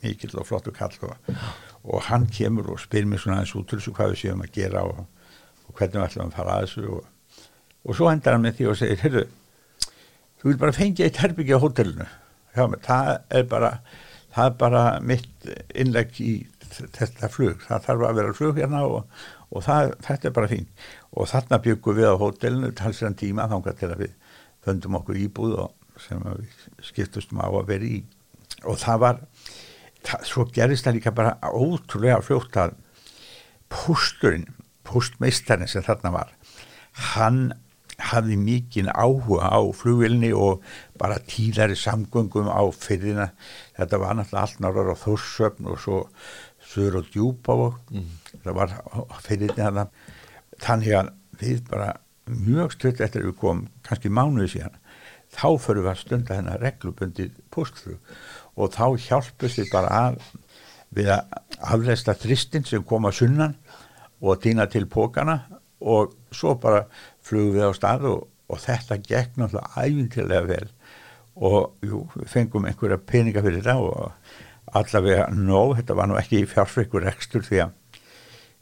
[0.04, 1.36] mikill og flottu kall og,
[1.84, 4.56] og hann kemur og spyr mér svona eins út til þessu hvað við séum að
[4.56, 5.04] gera og,
[5.67, 7.45] og hvernig við ætlum að fara að þessu og,
[7.84, 9.21] og svo endar hann með því og segir
[10.41, 12.08] þú vil bara fengja eitt herbyggi á hótelinu
[12.56, 13.72] hjá mig, það er bara
[14.32, 16.32] það er bara mitt innlegg í
[16.72, 19.02] þetta flug, það þarf að vera flug hérna og,
[19.52, 20.70] og það, þetta er bara fín
[21.12, 24.14] og þarna byggum við á hótelinu talsverðan tíma þángar til að við
[24.64, 28.00] föndum okkur íbúð og sem við skiptustum á að vera í.
[28.66, 29.20] Og það var
[30.06, 32.78] það, svo gerist það líka bara ótrúlega fljótt að
[33.72, 34.48] pósturinn,
[34.88, 36.32] póstmeistarinn sem þarna var
[37.14, 37.52] hann
[38.02, 40.64] hafði mikinn áhuga á flugvilni og
[41.02, 43.32] bara tíðari samgöngum á fyrrina.
[43.78, 46.00] Þetta var náttúrulega allt náttúrulega á Þórsöfn og svo
[46.72, 48.12] Söður og og mm.
[48.46, 48.76] það var
[49.26, 49.90] fyrrinni hann
[50.62, 51.10] þannig að
[51.42, 51.90] við bara
[52.30, 54.78] mjög stutt eftir að við komum kannski mánuði síðan
[55.32, 58.00] þá förum við að stunda þennan reglubundið postflug
[58.56, 60.20] og þá hjálpust við bara að
[60.96, 61.38] við að
[61.74, 63.56] afleista þristin sem kom að sunnan
[64.22, 65.40] og týna til pókana
[65.82, 66.86] og svo bara
[67.26, 70.68] flugum við á stað og, og þetta gekk náttúrulega æfintilega vel
[71.36, 76.44] og jú, við fengum einhverja peninga fyrir þetta og allavega nóg, þetta var nú ekki
[76.50, 77.78] fjárfrikur ekstur því að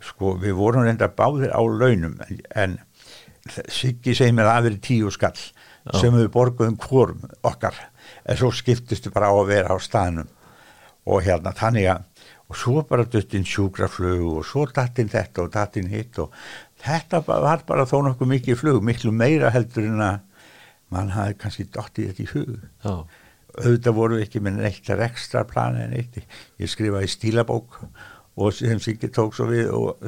[0.09, 2.17] sko við vorum reynda báðir á launum
[2.55, 2.79] en,
[3.49, 5.93] Siggi segi mér að það veri tíu skall Já.
[6.01, 7.77] sem við borguðum hvorm okkar
[8.27, 10.27] en svo skiptustu bara á að vera á staðnum
[11.09, 12.03] og hérna þannig að
[12.49, 16.33] og svo bara döttinn sjúkraflög og svo dattinn þetta og dattinn hitt og
[16.83, 20.19] þetta var bara þó nokkuð mikið flug, miklu meira heldur en að
[20.93, 22.53] mann hafi kannski dottið þetta í hug.
[22.85, 22.93] Já.
[23.59, 27.79] auðvitað voru ekki með neitt ekstra plani en eitt ég skrifaði stílabók
[28.39, 30.05] og sem Siggi tók svo við og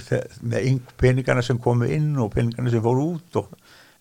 [0.48, 3.50] með peningarna sem komu inn og peningarna sem fóru út og,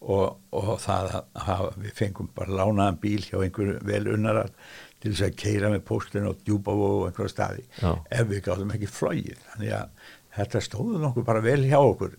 [0.00, 4.52] og, og það að við fengum bara lánaðan bíl hjá einhverju vel unnarar
[5.00, 7.66] til þess að keira með póstinu og djúpa og einhverja staði.
[7.80, 7.92] Já.
[7.96, 12.16] ef við gáttum ekki flóið þannig að þetta stóðu nokkuð bara vel hjá okkur.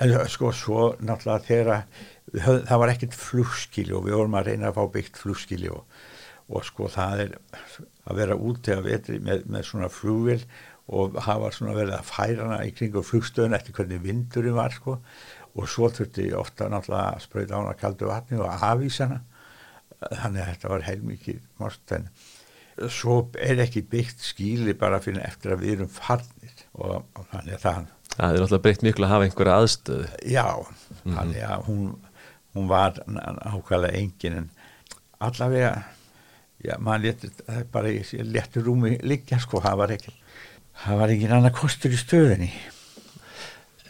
[0.00, 4.70] En sko svo náttúrulega þegar höf, það var ekkert flugskili og við vorum að reyna
[4.70, 5.84] að fá byggt flugskili og,
[6.50, 7.36] og sko það er
[8.06, 10.40] að vera úti að vetri með, með svona flugvil
[10.86, 14.74] og hafa svona verið að færa hana í kring og flugstöðun eftir hvernig vindurinn var
[14.74, 15.00] sko.
[15.56, 19.22] Og svo þurfti ofta náttúrulega að spröyta á hana kaldu vatni og afvísa hana.
[19.96, 22.08] Þannig að þetta var heilmikið most en
[22.92, 26.64] svo er ekki byggt skíli bara fyrir eftir að við erum farnir.
[26.76, 30.04] Og, og þannig að það Það er alltaf breytt miklu að hafa einhverja aðstöðu.
[30.32, 31.16] Já, mm.
[31.18, 31.88] þannig að hún,
[32.56, 34.50] hún var ákvæmlega engin en
[35.22, 35.72] allavega
[36.64, 40.14] já, maður letur bara í letur rúmi liggja sko, það var ekki
[40.84, 42.52] það var ekki annar kostur í stöðinni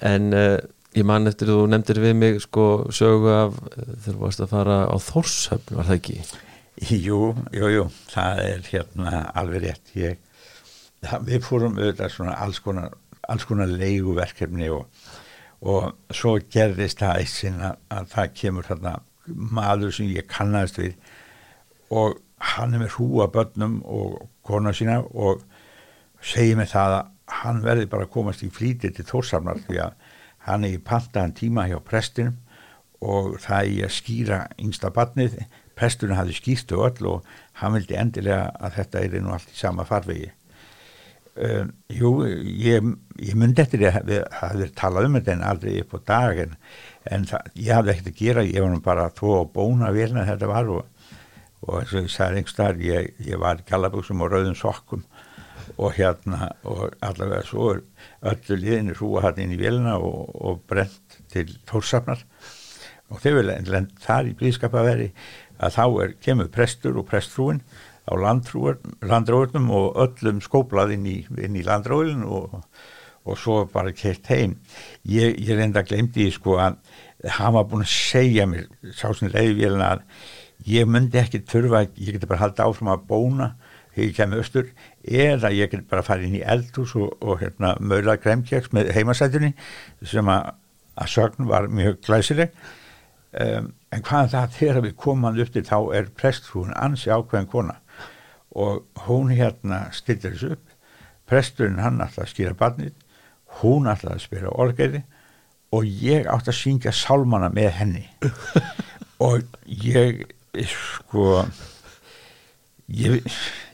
[0.04, 0.58] En uh,
[0.96, 4.76] Ég man eftir þú nefndir við mig sko sögu af þegar þú varst að fara
[4.88, 6.14] á Þórshöfn, var það ekki?
[7.04, 7.18] Jú,
[7.52, 9.92] jú, jú, það er hérna alveg rétt.
[10.00, 10.22] Ég,
[11.04, 12.96] það, við fórum auðvitað svona alls konar,
[13.28, 14.88] alls konar leiguverkefni og,
[15.60, 18.94] og svo gerðist það eitt sinna að það kemur hérna
[19.26, 20.94] maður sem ég kannast við
[21.90, 22.18] og
[22.54, 25.42] hann er með hrúa börnum og kona sína og
[26.22, 29.94] segir mig það að hann verði bara að komast í flítið til Þórshafnar því að
[30.46, 32.36] hann er í pantaðan tíma hjá prestinum
[33.02, 35.40] og það er að skýra yngsta barnið,
[35.76, 37.26] presturinn hafði skýrstu öll og
[37.60, 40.30] hann vildi endilega að þetta er nú allt í sama farvegi
[41.36, 42.90] um, Jú, ég,
[43.22, 46.56] ég myndi eftir að við hafði talað um þetta en aldrei upp á dag en,
[47.30, 50.50] það, ég hafði ekkert að gera, ég var nú bara þó að bóna velna þetta
[50.50, 51.08] var og,
[51.66, 55.06] og eins og ég sagði einhverstaðar, ég, ég var í gallaböksum og rauðum sokkum
[55.76, 61.18] og hérna og allavega svo öllu liðinu hrúa hann inn í velina og, og brent
[61.32, 62.22] til tórsafnar
[63.10, 65.10] og þeir vilja en þar í blíðskapaveri
[65.56, 67.62] að þá er, kemur prestur og prestfrúin
[68.06, 72.60] á landróðunum og öllum skóplað inn í, í landróðun og,
[73.26, 74.56] og svo bara kert heim.
[75.02, 76.78] Ég, ég reynda glemdi sko að
[77.36, 80.04] hann var búin að segja mér sá sem leiði velina að
[80.66, 83.48] ég myndi ekki þurfa, ég geti bara haldið áfram að bóna
[83.94, 84.70] þegar ég kemur östur
[85.06, 89.54] eða ég get bara farið inn í eldhús og, og hérna möla kremkjaks með heimasætunni
[90.06, 90.52] sem að,
[91.00, 92.52] að sögn var mjög glæsileg.
[93.36, 97.80] Um, en hvaðan það þegar við komum upp til þá er prestfrúin ansi ákveðin kona
[98.56, 100.72] og hún hérna stillir þessu upp.
[101.26, 102.94] Presturinn hann alltaf að skýra barnið
[103.60, 105.02] hún alltaf að spila orgeri
[105.74, 108.04] og ég átt að syngja sálmana með henni.
[109.26, 110.26] Og ég
[110.68, 111.40] sko
[112.92, 113.22] ég,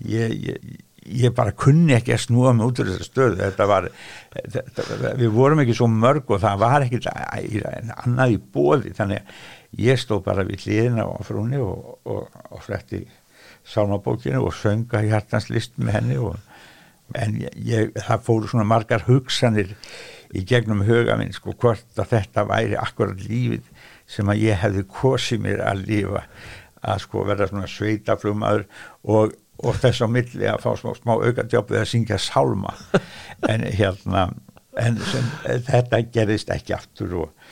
[0.07, 0.69] ég, ég,
[1.03, 3.39] ég bara kunni ekki að snúa mig út úr þessar stöðu.
[3.41, 3.89] Þetta var,
[4.39, 4.87] þetta,
[5.19, 10.01] við vorum ekki svo mörg og það var ekki annað í bóði þannig að ég
[10.01, 13.03] stó bara við hliðina á frúni og, og, og fletti
[13.69, 16.39] sálmabókinu og sönga hjartans list með henni og,
[17.19, 19.75] en ég, það fóru svona margar hugsanir
[20.33, 23.69] í gegnum huga minn sko hvort að þetta væri akkurat lífið
[24.09, 26.25] sem að ég hefði kosið mér að lífa
[26.83, 28.65] að sko verða svona sveitaflumadur
[29.03, 32.75] og, og þess á milli að fá smá, smá aukadjóp við að syngja sálma.
[33.51, 34.29] En hérna
[34.79, 35.25] en sem,
[35.67, 37.49] þetta gerist ekki aftur og,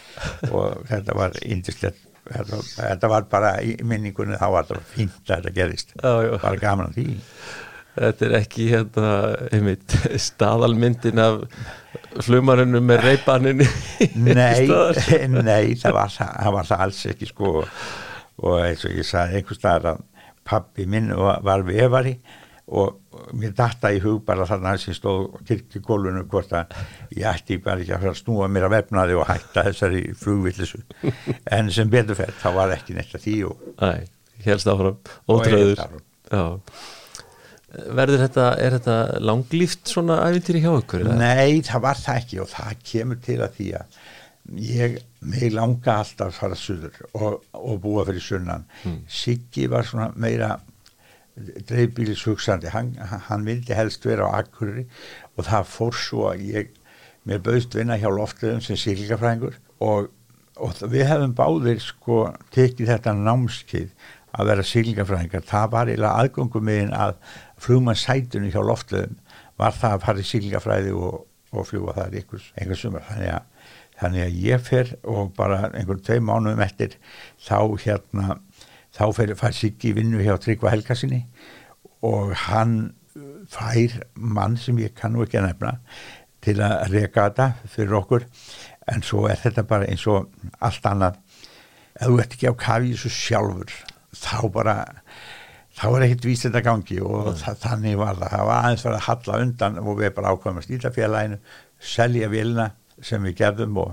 [0.51, 1.99] og þetta var indislegt
[2.31, 7.01] þetta, var bara í minningunni þá var þetta fínt að þetta gerist bara gaman að
[7.01, 7.09] því.
[8.01, 9.15] Þetta er ekki hérna
[9.51, 11.41] einmitt staðalmyndin af
[12.23, 13.67] flumarinu með reypaninni
[14.15, 14.71] Nei,
[15.51, 17.57] nei það var það var alls ekki sko.
[18.41, 20.07] Og eins og ég sagði einhvers staðar að
[20.51, 22.15] pappi minn var vevari
[22.71, 26.77] og mér datta í hug bara þarna sem stóð kirkti gólunum hvort að
[27.17, 30.81] ég ætti bara ekki að snúa mér að vefnaði og hætta þessari flugvillisu
[31.57, 33.93] en sem betur fært þá var ekki neitt að því og Æ,
[34.47, 34.99] helst áfram,
[35.31, 35.85] ótröður
[37.71, 41.05] verður þetta, er þetta langlíft svona æfintýri hjá ykkur?
[41.05, 41.19] eða?
[41.21, 44.01] Nei, það var það ekki og það kemur til að því að
[44.67, 44.97] ég,
[45.31, 48.67] mig langa alltaf að fara suður og, og búa fyrir sunnan.
[49.07, 50.57] Siggi var svona meira
[51.37, 52.95] dreifbílis hugsandi, hann,
[53.29, 54.87] hann vildi helst vera á Akureyri
[55.37, 56.73] og það fór svo að ég,
[57.29, 60.11] mér bauðst vinna hjá loftöðum sem sílingafræðingur og,
[60.61, 62.23] og við hefum báðir sko
[62.55, 63.93] tekið þetta námskeið
[64.31, 67.17] að vera sílingafræðingar, það var eiginlega aðgöngum megin að
[67.61, 69.19] flugmannsætunni hjá loftöðum
[69.61, 73.49] var það að fara í sílingafræði og, og fljúa þar einhvers, einhvers sumar, þannig að
[74.01, 76.97] þannig að ég fer og bara einhvern tvei mánuðum eftir
[77.45, 78.39] þá hérna
[78.97, 81.25] þá fær Siggi vinnu hjá Tryggva Helgasinni
[82.07, 82.77] og hann
[83.17, 85.75] uh, fær mann sem ég kannu ekki að nefna
[86.41, 88.27] til að reka þetta fyrir okkur.
[88.91, 90.31] En svo er þetta bara eins og
[90.65, 91.19] allt annað.
[92.01, 93.75] Ef þú ert ekki á kafi þessu sjálfur
[94.17, 94.77] þá bara
[95.77, 98.33] þá er ekkert víst þetta gangi og þa þannig var það.
[98.33, 101.41] Það var aðeins fyrir að halla undan og við bara ákvæmum að stýta félaginu
[101.81, 103.93] selja vilna sem við gerðum og,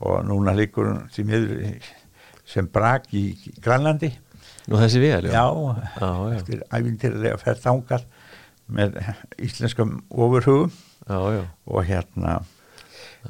[0.00, 1.90] og núna líkur því miður
[2.52, 3.24] sem brak í
[3.64, 4.12] Grænlandi
[4.70, 5.32] Nú þessi vel, já.
[5.34, 5.44] já,
[5.98, 6.36] Já, já.
[6.38, 8.04] eftir æfintilega ferð þangað
[8.72, 8.98] með
[9.42, 10.70] íslenskum ofurhugum
[11.66, 12.36] og hérna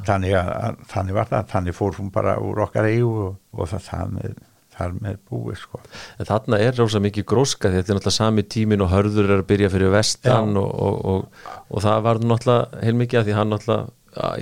[0.04, 3.70] þannig, að, að, þannig var það, þannig fór hún bara úr okkar eigu og, og
[3.72, 4.36] það, það með,
[4.76, 5.80] þar með búið sko.
[6.20, 9.48] En þarna er rosa mikið gróska þetta er náttúrulega sami tímin og hörður er að
[9.52, 13.90] byrja fyrir vestan og, og, og, og það var náttúrulega heilmikið að því hann náttúrulega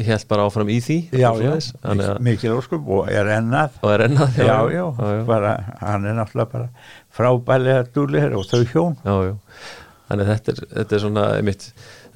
[0.06, 1.52] held bara áfram í því Já, já,
[2.22, 3.76] mikil óskum og er ennað.
[3.84, 4.84] Og er ennað já, já,
[5.28, 5.52] bara,
[5.82, 8.98] hann er náttúrulega bara frábælega dúlir og þau hjón.
[9.04, 9.36] Já, já.
[10.10, 11.64] Þannig þetta er, þetta er svona einmitt,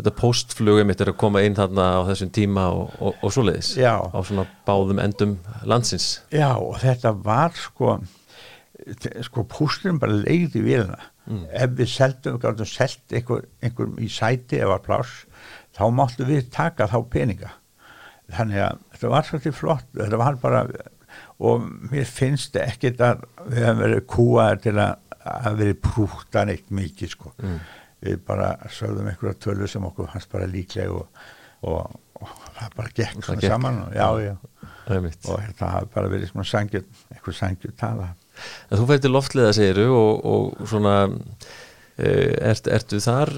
[0.01, 3.71] þetta postflug einmitt er að koma inn þarna á þessum tíma og, og, og svoleiðis
[3.79, 3.93] Já.
[4.03, 6.09] á svona báðum endum landsins.
[6.35, 8.01] Já, og þetta var sko
[9.25, 10.99] sko pústurinn bara leiði vélina.
[11.55, 15.23] Ef við seldum, gáðum selt einhver, einhver í sæti ef var pláss
[15.75, 17.53] þá máttu við taka þá peninga.
[18.35, 20.67] Þannig að þetta var svolítið flott þetta var bara
[21.45, 26.73] og mér finnst ekkit að við hefum verið kúaðir til að að verið prúttan eitt
[26.75, 27.31] mikið sko.
[28.05, 31.23] Við bara sögðum einhverja tölu sem okkur hans bara líklega og,
[31.65, 33.55] og, og það bara gekk Það svona gekk.
[33.55, 34.35] saman og, já, já,
[35.31, 36.85] og það hafi bara verið svona sangjur
[37.15, 38.11] einhver sangjur tala.
[38.69, 43.33] En þú fættir til loftliða segiru og, og svona uh, ert, ertu þar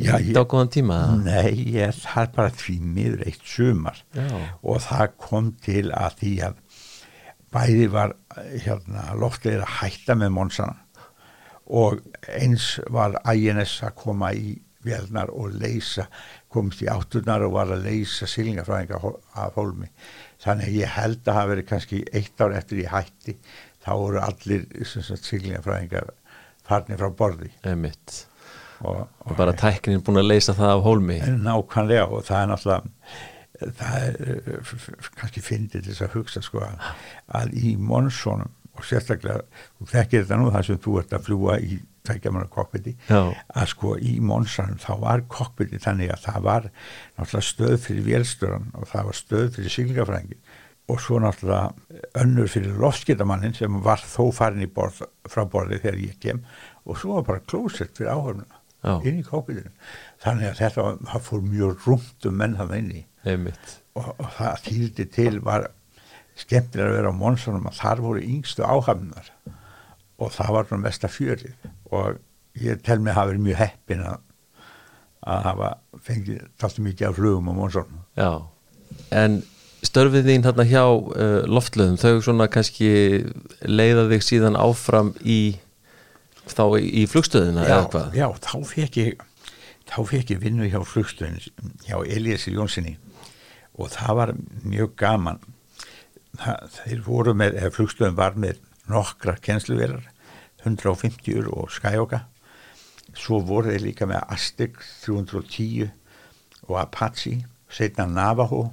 [0.00, 0.98] Já, ég- dágóðan tíma?
[1.24, 4.26] Nei, ég það er bara því miður eitt sumar Já.
[4.62, 6.54] og það kom til að því að
[7.50, 8.14] bæði var
[8.64, 10.76] hérna, loftið að hætta með Monsana
[11.70, 16.06] og eins var INS að koma í velnar og leysa,
[16.48, 18.96] komist í átturnar og var að leysa silingafræðinga
[19.36, 19.90] af hólmi.
[20.40, 23.34] Þannig að ég held að hafa verið kannski eitt ár eftir ég hætti,
[23.84, 24.64] þá voru allir
[25.20, 26.08] silingafræðingar
[26.64, 27.50] farnir frá borði.
[27.62, 28.22] Einmitt.
[28.80, 31.18] Og, Og bara tæknin búin að leysa það af hólmi.
[31.44, 32.82] nákvæmlega og það er náttúrulega
[33.60, 34.14] það er
[34.54, 34.70] eh,
[35.20, 36.88] kannski fyndið til þess að hugsa sko að,
[37.40, 39.42] að í monsónum og sérstaklega,
[39.76, 43.18] þú þekkir þetta nú þar sem þú ert að fljúa í tækjamanna kokkviti, Já.
[43.60, 46.68] að sko í monsónum þá var kokkviti þannig að það var
[47.18, 50.40] náttúrulega stöð fyrir vélstöran og það var stöð fyrir syklingafræðingi
[50.90, 56.00] og svo náttúrulega önnur fyrir loftskitamannin sem var þó farin í borð, frá borði þegar
[56.06, 56.40] ég kem
[56.88, 58.94] og svo var bara klósett fyrir áhörnuna Já.
[59.04, 59.72] inn í kokkvitinu
[60.22, 63.76] þannig að þetta var, fór mjög rúmt um menn það inni Einmitt.
[63.98, 65.68] og, og það þýrdi til var
[66.40, 69.30] skemmtilega að vera á Monsonum að þar voru yngstu áhafnar
[70.20, 72.20] og það var svona mesta fjörið og
[72.60, 74.18] ég tel mig hafa verið mjög heppin að,
[75.28, 75.70] að hafa
[76.08, 78.32] fengið taltu mikið af flugum á Monsonum Já.
[79.14, 79.42] En
[79.86, 82.90] störfið þín þarna hjá uh, loftlöðum, þau svona kannski
[83.64, 85.58] leiða þig síðan áfram í
[86.56, 88.18] þá í, flugstöðina já, eða hvað?
[88.18, 89.24] já, þá fekk ég
[89.90, 91.40] þá fekk ég vinnu hjá flugstöðin
[91.86, 92.96] hjá Eliassi Jónssoni
[93.80, 94.32] og það var
[94.66, 95.40] mjög gaman.
[96.40, 98.60] Það, þeir voru með, eða flugstöðin var með
[98.90, 100.04] nokkra kennsluverar
[100.64, 102.24] 150 og Skyoka
[103.18, 105.88] svo voru þeir líka með Aztec 310
[106.68, 108.68] og Apache setna Navajo.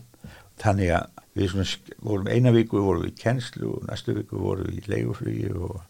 [0.61, 4.79] Þannig að við vorum eina viku vorum við í kennslu og næstu viku vorum við
[4.79, 5.81] í leiguflugi og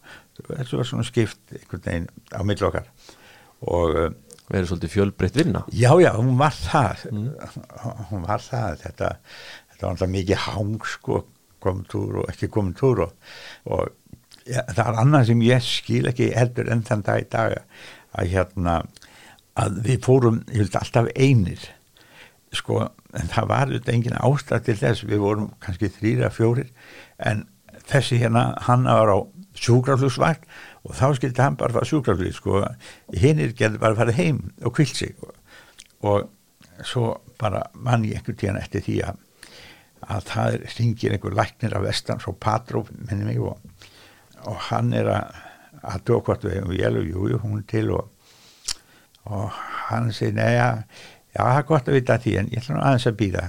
[0.46, 2.88] þessu var svona skipt einhvern veginn á milli okkar.
[3.68, 4.08] Og uh,
[4.48, 5.60] Verið svolítið fjölbreytt vinna.
[5.76, 7.02] já, já, hún var það.
[8.08, 8.78] Hún var það.
[8.86, 9.10] Þetta,
[9.74, 11.18] þetta var alltaf mikið hang sko,
[11.60, 13.12] komin túr og ekki komin túr og,
[13.68, 13.90] og
[14.48, 17.58] ja, það er annað sem ég skil ekki heldur enn þann dag í dag
[18.16, 18.78] að hérna
[19.58, 21.68] að við fórum, ég held alltaf einir
[22.56, 22.80] sko,
[23.12, 26.70] en það var auðvitað engin ástæð til þess, við vorum kannski þrýra, fjórir,
[27.20, 27.44] en
[27.90, 29.18] þessi hérna hann var á
[29.58, 30.48] sjúkraflugsvægt
[30.84, 32.62] og þá skildi hann bara fara sjúkraflug sko,
[33.14, 35.14] hinnir gerði bara að fara heim og kvilt sig.
[35.22, 35.34] Og,
[36.06, 39.20] og svo bara mann ég einhvern tíðan eftir því að,
[40.06, 43.58] að það ringir einhver læknir af vestan svo Patró minni mig og,
[44.46, 45.44] og hann er að
[45.86, 48.08] að tókvart við hefum vél og júi hún til og,
[49.28, 49.54] og
[49.88, 50.68] hann segir neða
[51.34, 53.44] já það er gott að vita því en ég ætla nú aðeins að býða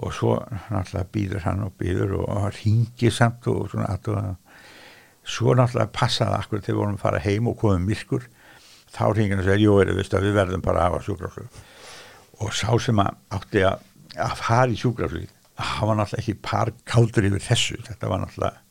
[0.00, 0.36] og svo
[0.70, 4.36] náttúrulega býður hann og býður og ringir samt og svona og
[5.30, 8.26] svo náttúrulega passaði akkur við vorum að fara heim og komum myrkur.
[8.90, 11.60] Þá hann og segir jú er það við verðum bara að hafa sjúkraflug
[12.40, 13.84] og sá sem að átti að,
[14.16, 17.78] að fara í sjúkraflug það var náttúrulega ekki par káldur yfir þessu.
[17.86, 18.66] Þetta var náttúrulega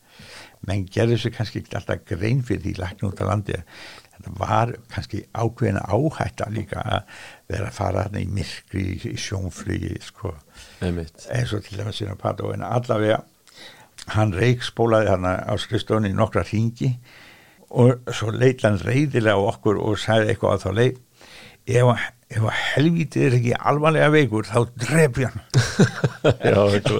[0.68, 4.72] menn gerði sér kannski ekki alltaf grein fyrir því lakna út af landi þetta var
[4.92, 10.34] kannski ákveðina áhætta líka að vera að fara þarna í myrkri í sjónflugi sko.
[10.82, 13.22] eins og til dæmis síðan pata og en allavega
[14.14, 16.94] hann reikspólaði þarna á skrifstónu í nokkra ringi
[17.70, 20.98] og svo leitt hann reyðilega á okkur og sagði eitthvað að þá leið
[21.70, 25.42] ef, ef helvítið er ekki alvarlega veikur þá drefi hann.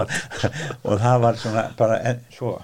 [0.87, 2.59] Og það var svona bara en, svo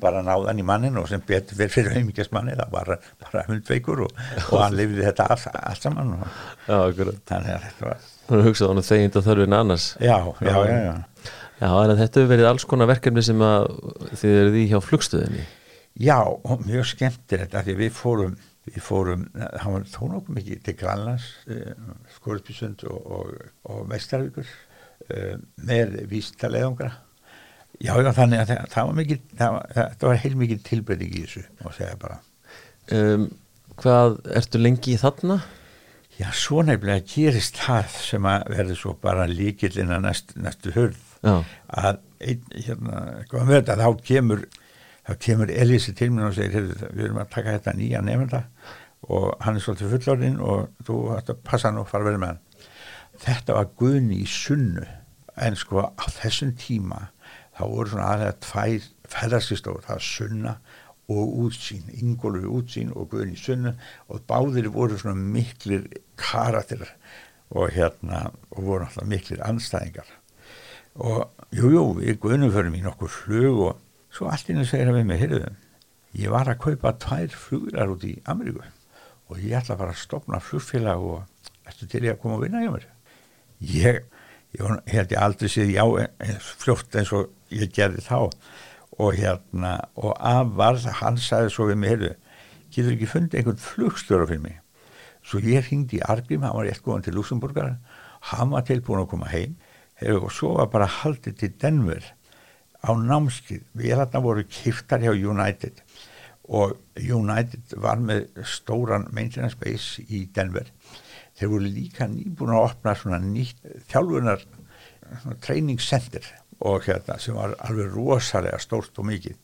[0.00, 4.06] bara náðan í mannin og sem betur fyrir fyrir auðmyggjast manni það var bara hundveikur
[4.06, 6.78] og, og hann lifði þetta allt, saman og já,
[7.28, 9.84] þannig að þetta var Þannig að hugsaði hann að þörfin annars.
[9.98, 10.92] Já, já, já, já.
[11.60, 13.66] Já, en þetta hefur verið alls konar verkefni sem að
[14.20, 15.44] þið eruð í hjá flugstöðinni
[16.00, 18.38] Já, og mjög skemmtir þetta því við fórum
[18.70, 21.70] við fórum, það var þó nokkuð mikið til Granlands, eh,
[22.16, 23.30] Skórsbysund og, og,
[23.72, 24.48] og Vestarvíkur
[25.10, 26.92] eh, með vístaleðungra
[27.80, 31.44] Já, þannig að það, það var mikið, það, það var heil mikið tilbreyting í þessu,
[31.62, 32.18] má segja bara.
[32.92, 33.22] Um,
[33.80, 35.38] hvað, ertu lengi í þarna?
[36.18, 41.09] Já, svo nefnilega gerist það sem að verður svo bara líkillin að næstu, næstu hörð.
[41.22, 44.44] Að, ein, hérna, hvað með þetta, þá kemur,
[45.08, 48.44] þá kemur Elísi til mér og segir, við erum að taka þetta nýja nefnda
[49.10, 52.34] og hann er svolítið fullorinn og þú ætti að passa hann og fara vel með
[52.34, 52.42] hann.
[53.20, 54.84] Þetta var guðni í sunnu,
[55.40, 57.08] en sko á þessum tíma
[57.56, 60.54] þá voru svona aðeins tvær ferðarskistofur, það var sunna
[61.10, 63.74] og útsýn, Ingólu útsýn og Guðni sunna
[64.08, 65.88] og báðir voru svona miklir
[66.20, 66.92] karakterar
[67.50, 70.06] og hérna og voru alltaf miklir anstæðingar
[70.98, 73.82] og jújú, jú, við Guðnum förum í nokkur flug og
[74.14, 75.58] svo allt inn að segja við mig, heyrðum
[76.18, 78.64] ég var að kaupa tvær flugurar út í Ameríku
[79.30, 82.64] og ég ætla bara að stopna flugfélag og ættu til ég að koma að vinna
[82.64, 82.88] hjá mér?
[83.60, 84.00] Ég,
[84.56, 85.84] ég held ég aldrei séð já
[86.42, 88.32] fljótt eins og ég gerði þá.
[89.00, 92.10] Og hérna og af varð hann sagði svo við mig heyrðu,
[92.74, 94.58] getur ekki fundið einhvern flugstjóra fyrir mig?
[95.22, 97.76] Svo ég hringdi í Argrim, hann var rétt góðan til Luxemburgar
[98.32, 99.54] hann var tilbúin að koma heim.
[99.54, 99.69] heyrðu,
[100.00, 102.06] og svo var bara haldið til Denver
[102.80, 105.82] á námskið við hérna voru kiftar hjá United
[106.50, 110.66] og United var með stóran maintenance base í Denver.
[111.38, 113.60] Þeir voru líka nýbúin að opna svona nýtt
[113.92, 114.42] þjálfunar
[115.44, 116.26] training center
[116.58, 119.36] og hérna sem var alveg rosalega stórt og mikið.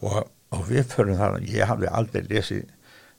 [0.00, 0.22] Og,
[0.54, 2.72] og við förum þar ég hafði aldrei lesið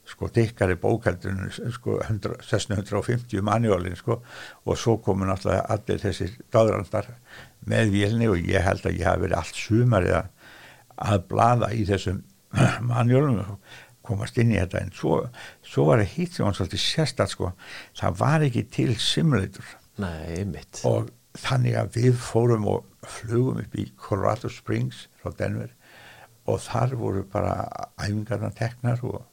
[0.06, 4.20] sko dikkari bókaldun sko 1650 manjólin sko
[4.64, 7.10] og svo komu náttúrulega allir þessir dáðrandar
[7.66, 10.16] með vélni og ég held að ég hafi verið allt sumarið
[10.96, 12.22] að blada í þessum
[12.90, 14.84] manjólum og komast inn í þetta.
[14.84, 15.18] En svo,
[15.66, 17.52] svo var það hitt sem var svolítið sérstat sko
[17.98, 19.76] það var ekki til simulator.
[20.02, 20.44] Nei,
[20.86, 25.72] og þannig að við fórum og flugum upp í Colorado Springs frá Denver
[26.46, 27.56] og þar voru bara
[27.98, 29.24] æfingarna teknar og,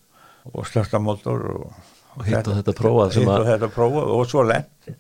[0.52, 1.74] og slöftamótor og,
[2.18, 4.92] og hitt og þetta prófað hitt og þetta prófað og svo lent.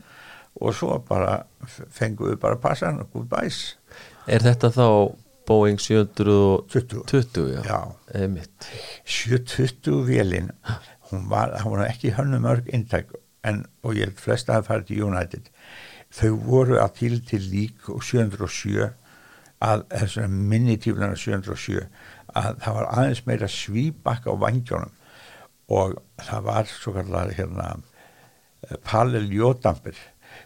[0.62, 3.78] Og svo bara fenguðu bara passan og goodbyes.
[4.30, 4.88] Er þetta þá
[5.48, 7.64] Boeing 720?
[7.66, 7.82] Já,
[8.14, 8.44] já.
[9.04, 10.52] 720 vélinn
[11.10, 13.12] hún var, hún var ekki hönnum örg inntæk
[13.44, 15.50] en og ég held flest að farið til United.
[16.14, 18.90] Þau voru að til til lík og 707
[19.64, 21.84] að þessari minni tífnarnar 707
[22.34, 24.94] að það var aðeins meira svíbakka á vangjónum
[25.72, 27.76] og það var svo kallar hérna
[28.88, 29.98] palel jódampir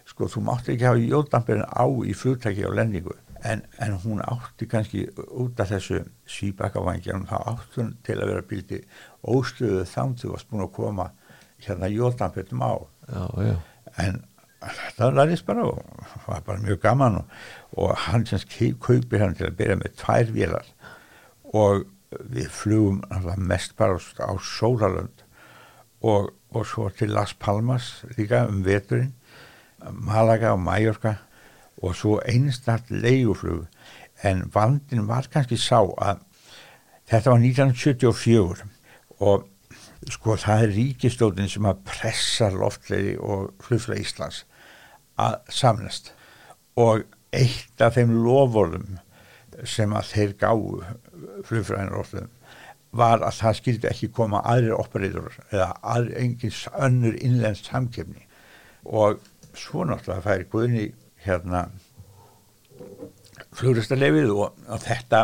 [0.07, 4.67] sko þú mátti ekki hafa jódampirin á í flugtæki á lendingu en, en hún átti
[4.69, 8.81] kannski út af þessu svíbakka vangjónum þá átti hún til að vera bildi
[9.23, 11.11] óstöðu þannig þú varst búin að koma
[11.65, 12.73] hérna jódampirum á.
[13.07, 13.55] Já, já.
[13.97, 14.23] en
[14.97, 15.83] það lærist bara og
[16.27, 17.37] var bara mjög gaman og,
[17.77, 18.41] og hann sem
[18.81, 20.73] kaupir hann til að byrja með tvær vélar.
[21.53, 23.01] Og við flugum
[23.37, 25.23] mest bara á Sólalönd
[26.01, 29.13] og, og svo til Las Palmas líka um veturinn
[29.91, 31.17] Malaga og Mallorca
[31.83, 33.67] og svo einnstart leiguflug.
[34.23, 36.23] En vandin var kannski sá að
[37.09, 38.65] þetta var 1974
[39.19, 39.45] og
[40.11, 44.43] sko það er ríkistjóðin sem að pressa loftleiði og flugfla Íslands
[45.21, 46.13] að samnast
[46.77, 47.05] og
[47.35, 48.97] eitt af þeim lofólum
[49.65, 50.61] sem að þeir gáu
[51.47, 52.29] flugfræðinur oftum
[52.97, 58.23] var að það skildi ekki koma aðrir operator eða aðrir engins önnur innlendst samkefni
[58.85, 59.19] og
[59.57, 60.85] svo náttúrulega færi Guðni
[61.25, 61.65] hérna
[63.57, 65.23] flugröstarlefið og, og þetta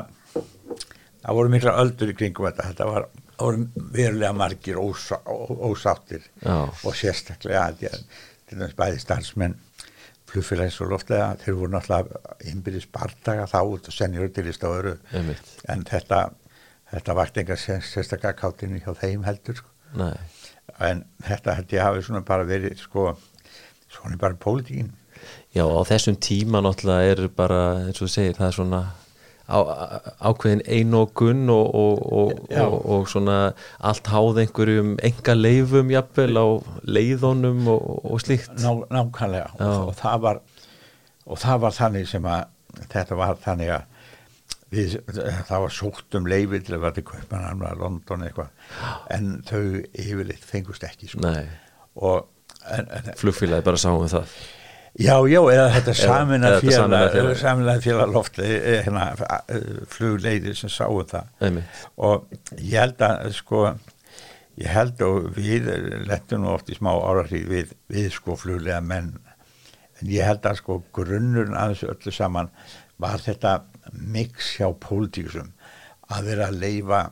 [1.23, 2.69] það voru mikla öldur í kringum þetta.
[2.71, 3.07] Þetta var,
[3.39, 9.55] voru verulega margir ósá, ósáttir og sérstaklega til þess bæði starfsmenn
[10.33, 14.55] flugfélags og loftlega þeir voru náttúrulega innbyrðis bardaga þá út og senjur til í
[15.13, 15.53] Einmitt.
[15.69, 16.23] en þetta
[16.93, 19.69] þetta vart enga sérstaklega káttinni hjá þeim heldur sko.
[20.79, 23.13] En þetta held ég hafi svona bara verið sko,
[23.91, 24.91] svona bara pólitíkin
[25.53, 28.81] Já, á þessum tíma náttúrulega er bara, eins og þú segir, það er svona
[29.53, 29.59] á,
[30.29, 33.37] ákveðin einógun og, og, og, og, og svona
[33.79, 36.47] allt háð einhverjum enga leifum jafnvel á
[36.83, 38.57] leiðunum og, og slíkt.
[38.63, 40.43] Ná, nákvæmlega og, og það var
[41.23, 43.89] og það var þannig sem að þetta var þannig að
[44.73, 44.97] við,
[45.47, 48.49] það var sótt um leifi til að vera til Kaupanamna, London eitthvað
[49.13, 51.33] en þau yfirleitt fengust ekki sko.
[52.01, 52.29] Og
[53.19, 54.35] flugfélagi bara sáum við það.
[54.93, 57.37] Já, já, eða þetta samin eða að þetta sameinað félag, félag.
[57.41, 59.05] samin að félag lofti, hérna,
[59.89, 61.79] flugleiðir sem sáu það Einmitt.
[61.97, 62.27] og
[62.59, 63.63] ég held að, sko,
[64.61, 65.71] ég held og við
[66.05, 69.15] lettum nú oft í smá árarrið við, við sko fluglega menn,
[69.97, 72.53] en ég held að sko grunnurinn að þessu öllu saman
[73.01, 73.57] var þetta
[73.97, 75.49] mix hjá pólitíkusum
[76.13, 77.03] að vera að leifa,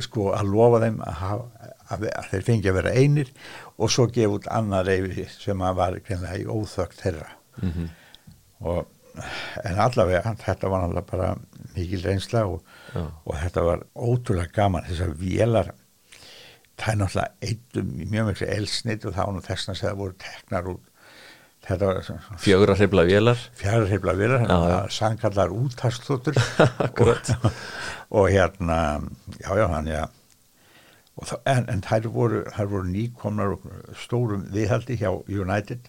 [0.00, 3.36] sko, að lofa þeim að, hafa, að, að þeir fengi að vera einir
[3.78, 7.28] og svo gefa út annað reyfi sem að var í óþögt þeirra.
[7.62, 7.88] Mm
[8.60, 8.86] og
[9.64, 11.28] en allavega þetta var allavega bara
[11.76, 12.62] mikil reynsla og,
[13.24, 14.82] og þetta var ótrúlega gaman.
[14.88, 15.70] Þessar vélar
[16.78, 20.68] það er náttúrulega eittum mjög miklu elsnit og þá nú þessna sem það voru teknar
[21.68, 22.02] þetta var
[22.38, 23.40] Fjögra hrifla vélar.
[23.58, 24.78] fjárheifla vélar Já, já.
[24.90, 26.38] sangallar útastlótur
[27.02, 27.32] og,
[28.10, 29.00] og hérna
[29.42, 30.06] já já hann já
[31.18, 35.88] og það, en, en þær voru, voru nýkomnar og stórum viðhaldi hjá United.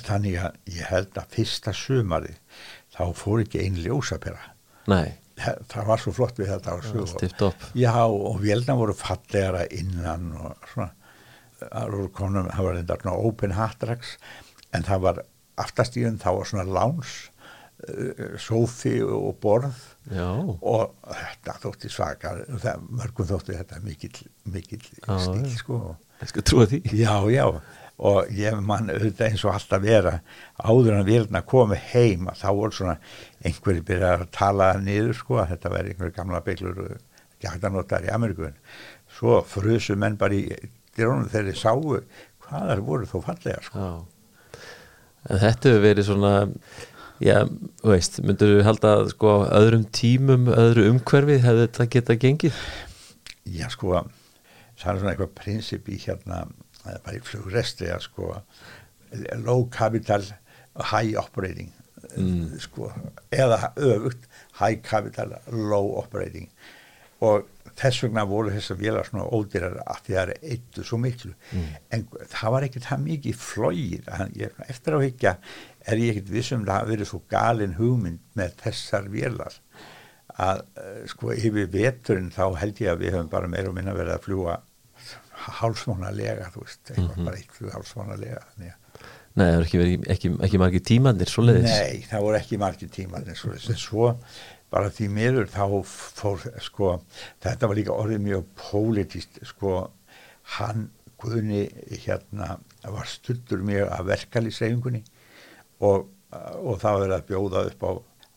[0.00, 2.36] Þannig að ég held að fyrsta sumari
[2.94, 4.52] þá fór ekki einn ljósapera.
[4.90, 6.76] Nei, það var svo flott við þetta
[7.40, 7.66] topp.
[7.74, 10.94] já og vélna voru fallegara innan og svona.
[12.16, 14.14] Konum, það var svona open hatraks
[14.72, 15.18] en það var
[15.60, 17.10] aftastíðun þá var svona láns
[17.84, 22.40] uh, sófi og borð Já, og þetta þótti svakar
[22.88, 25.80] mörgum þótti þetta mikill mikill stíl sko.
[26.22, 26.80] Ég skal trúa því.
[26.96, 27.44] já já.
[28.00, 30.14] Og ég man auðvitað eins og alltaf vera
[30.56, 32.94] áður en vélina komi heim þá voru svona
[33.44, 36.94] einhverju byrjar að tala niður sko að þetta væri einhverju gamla bygglur og
[37.44, 38.56] gætanótar í Amerikun
[39.18, 40.46] svo frusu menn bara í
[40.96, 41.84] drónum þegar þeir sáu
[42.46, 43.84] hvað þar voru þó fallega sko.
[43.84, 43.92] Já.
[45.28, 46.32] En þetta hefur verið svona,
[47.20, 47.36] já,
[47.84, 52.60] veist, myndur þú halda að sko öðrum tímum, öðru umhverfi hefði þetta getað gengið?
[53.50, 54.02] Já, sko,
[54.80, 56.44] það er svona eitthvað prinsip í hérna,
[56.80, 58.30] það er bara í flugresti að sko,
[59.44, 60.22] low capital,
[60.92, 61.72] high operating,
[62.16, 62.56] Mm.
[62.58, 62.88] sko,
[63.30, 64.24] eða öfugt,
[64.58, 66.46] high capital, low operating
[67.20, 67.44] og
[67.76, 71.66] þess vegna voru þessar vélar svona ódýrar að því það er eittu svo miklu Mm.
[71.92, 74.08] en það var ekkert það mikið flóið,
[74.72, 75.34] eftir á higgja
[75.86, 79.56] er ég ekkert vissum að það hafi verið svo galin hugmynd með þessar vélar
[80.40, 83.94] að eh, sko yfir veturinn þá held ég að við höfum bara meira og minna
[83.96, 84.58] verið að fljúa
[85.60, 87.24] hálsmánalega, þú veist, eitthvað Mhm.
[87.24, 88.78] bara eitt flug hálsmánalega þannig að
[89.36, 91.70] Nei, það er ekki, verið, ekki, ekki margir tímanir svo leiðis.
[91.70, 94.08] Nei, það voru ekki margir tímar en svo, en svo
[94.70, 96.88] bara því miður þá fór sko,
[97.40, 99.90] þetta var líka orðið mjög pólitist sko,
[100.58, 101.66] hann Guðni
[102.00, 105.02] hérna var stuttur mjög að verkalýsreifingunni
[105.80, 106.06] og,
[106.62, 107.90] og það verið að bjóða upp á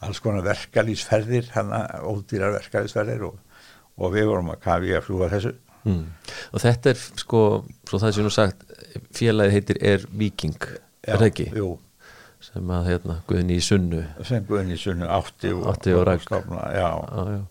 [0.04, 1.52] alls konar verkalýsferðir
[2.10, 3.38] ódýrar verkalýsferðir og,
[4.00, 6.06] og við vorum að kafi að fljúa þessu Mm.
[6.56, 7.40] Og þetta er sko,
[7.90, 8.62] svo það sé nú sagt,
[9.12, 10.56] félagið heitir Er Viking,
[11.04, 11.48] er það ekki?
[11.60, 11.66] Jú,
[12.40, 14.00] Sem að hérna, Guðni í sunnu.
[14.24, 16.24] sem Guðni sunnu átti og, Átti og já,
[16.72, 16.88] Já,
[17.34, 17.42] já.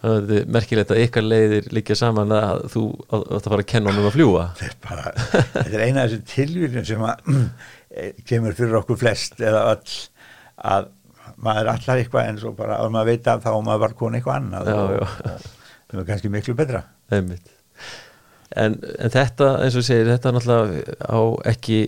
[0.00, 2.84] Það er merkilegt að ykkar leiðir líka saman að þú
[3.16, 4.44] átt að fara að kenna honum að fljúa.
[4.60, 5.14] þetta er bara
[5.56, 7.34] þetta er eina af þessu tilvíðin sem að
[8.28, 9.94] kemur fyrir okkur flest eða öll
[10.70, 10.90] að
[11.40, 14.38] maður allar eitthvað en svo bara að maður veit að þá maður var koni eitthvað
[14.40, 14.70] annað
[15.90, 16.82] það er kannski miklu betra.
[17.10, 17.32] En,
[18.60, 18.76] en
[19.10, 21.20] þetta, eins og segir, þetta er náttúrulega á
[21.50, 21.78] ekki,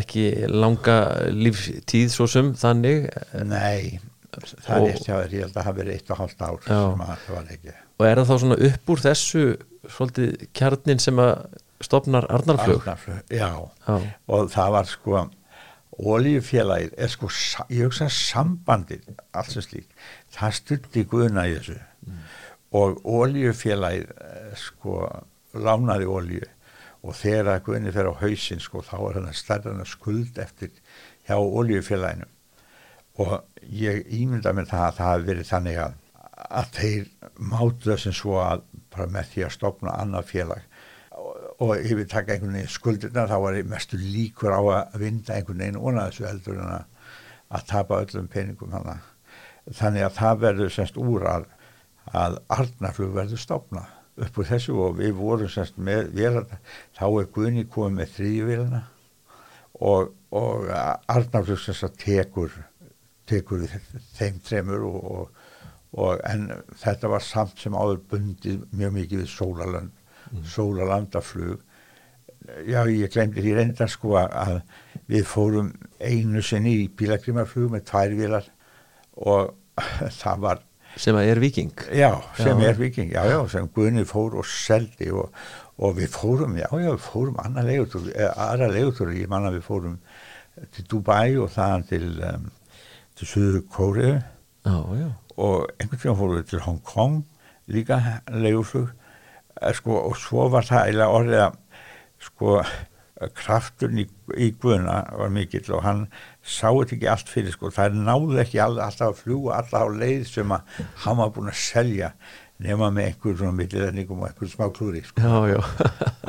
[0.00, 0.98] ekki langa
[1.34, 3.08] líftíð svo sem þannig.
[3.46, 3.98] Nei,
[4.36, 6.60] það Og- er eftir ég held að hafi verið eitt og hálft ár
[8.00, 9.42] og er það þá svona upp úr þessu
[9.90, 12.80] svolítið kjarnin sem að stopnar Arnarflug?
[12.84, 13.50] Arnarflug, já.
[13.88, 13.96] Já.
[14.28, 15.20] og það var sko
[16.00, 17.28] oljufélagið er sko
[17.68, 19.88] ég hugsa sambandið allt sem slík,
[20.32, 21.76] það styrti guðna í þessu.
[22.78, 25.02] Og oljufélagið eh, sko
[25.58, 26.46] lánaði olju
[27.00, 30.70] og þegar að guðni fer á hausinn sko þá er hann stærðan skuld eftir
[31.26, 32.28] hjá oljufélaginu
[33.20, 35.96] og ég ímynda mér það að það hafi verið þannig að,
[36.60, 37.08] að þeir
[37.52, 40.68] mátu þessum svo að bara með því að stopna annað félag
[41.60, 45.80] og, yfir taka einhvern veginn skuldirna þá var mestu líkur á að vinda einhvern veginn
[45.80, 46.84] og þessu eldur en að,
[47.56, 49.00] að tapa öllum peningum hana.
[49.70, 51.44] þannig að það verður semst úr að,
[52.16, 53.84] að Arnarflug verður stopna
[54.20, 56.58] upp úr þessu og við vorum semst með vélarna,
[56.96, 58.82] þá er Guðni komið með þrýjuvélina
[59.80, 62.56] og, og Arnarflug semst að tekur
[63.30, 63.68] tekur
[64.16, 65.46] þeim tremur og, og,
[66.00, 66.48] og en
[66.80, 69.99] þetta var samt sem áður bundið mjög mikið við sólarland
[70.30, 70.46] mm.
[70.46, 71.60] sólarlandaflug
[72.66, 74.60] já ég glemdi því reynda sko að
[75.10, 75.70] við fórum
[76.00, 78.50] einu sinni í bílagrimarflug með tvær vilar
[79.20, 79.54] og
[80.20, 80.62] það var
[80.98, 82.68] sem að er viking já sem Já.
[82.68, 85.30] er viking já já sem Guðni fór og seldi og,
[85.78, 89.98] og við fórum já já við fórum annar leigutur aðra leigutur ég manna við fórum
[90.74, 92.48] til Dubai og þaðan til um,
[93.16, 94.16] til Suður Kóriðu
[95.40, 97.22] og einhvern tíma fórum við til Hong Kong
[97.70, 98.99] líka leiguflug Eh,
[99.76, 101.58] sko, og svo var það eiginlega orðið að
[102.20, 102.54] sko
[103.36, 104.06] krafturinn í,
[104.40, 106.06] í Guðna var mikill og hann
[106.40, 109.88] sá þetta ekki allt fyrir sko, það náði ekki all, alltaf að fljúa alltaf á
[109.92, 112.14] leið sem að hann var búin að selja
[112.60, 115.20] nema með einhver svona millirenningum og einhver smá klúri sko.
[115.20, 115.60] já, já.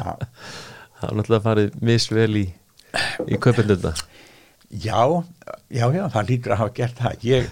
[1.01, 2.43] Það er náttúrulega farið misvel í,
[3.25, 3.95] í kaupendunda
[4.71, 5.23] Já,
[5.67, 7.23] já, já, það lítur að hafa gert það.
[7.27, 7.47] Ég,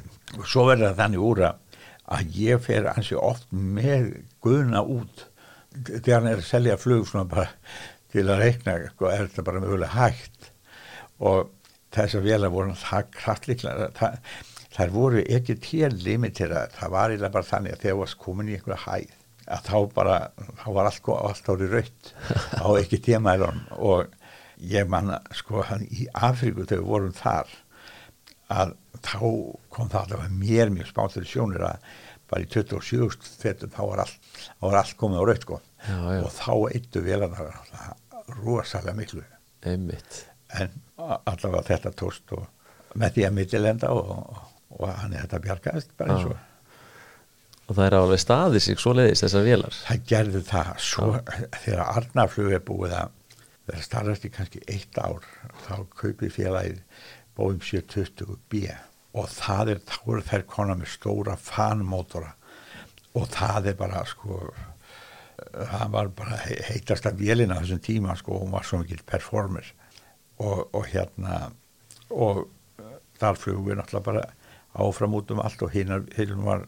[0.47, 1.81] svo verður það þannig úr að,
[2.15, 4.05] að ég fer ansi oft með
[4.45, 5.25] guðna út
[5.73, 7.47] þegar hann er að selja flug svona bara
[8.09, 10.51] til að reikna, sko, er þetta bara mögulega hægt
[11.19, 11.51] og
[11.93, 14.19] þessar vélar voru það kraftlíklar það,
[14.73, 18.57] þær voru ekki til limitera, það var eiginlega bara þannig að þegar varst komin í
[18.57, 19.15] einhverja hæð
[19.49, 20.17] að þá bara,
[20.61, 22.11] þá var allt, allt árið raut
[22.61, 24.13] á ekki tímaðilun og
[24.69, 27.55] ég manna sko hann í Afríku þegar við vorum þar
[28.53, 29.19] að þá
[29.73, 31.89] kom það allavega mér mjög spátt fyrir sjónir að
[32.29, 33.09] bara í 27.
[33.41, 35.61] fetum þá var allt, þá var allt komið á raut sko.
[35.87, 36.21] Já, já.
[36.23, 37.51] og þá eittu vélarnar
[38.39, 39.23] rosalega miklu.
[39.67, 40.23] Einmitt.
[40.59, 42.45] En allavega þetta tóst og
[42.99, 44.13] með því að mittilenda og,
[44.73, 46.37] og, hann er þetta bjargaðist bara eins og
[47.69, 49.75] og það er alveg staðið sig svo leiðis þessar vélar.
[49.85, 51.09] Það gerði það svo
[51.61, 53.11] þegar Arnarflug er búið að
[53.69, 55.27] vera starfast í kannski eitt ár
[55.67, 56.79] þá kaupið félagið
[57.37, 58.63] Boeing 720B
[59.19, 62.33] og það er, þá eru þær konar með stóra fanmótora
[63.19, 64.39] og það er bara sko
[65.53, 69.65] það var bara he- heitasta vélina þessum tíma sko, hún var svo mikil performer
[70.39, 71.51] og, og hérna
[72.11, 72.45] og
[73.19, 74.25] þar flugum við náttúrulega bara
[74.79, 76.03] áfram út um allt og hinnar
[76.45, 76.61] var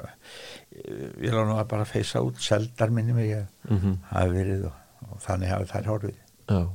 [1.22, 3.98] vélunum var bara að feysa út seldar minni mig að Mhm.
[4.12, 4.74] hafi verið og,
[5.12, 6.16] og þannig hafi þær horfið
[6.50, 6.68] Já.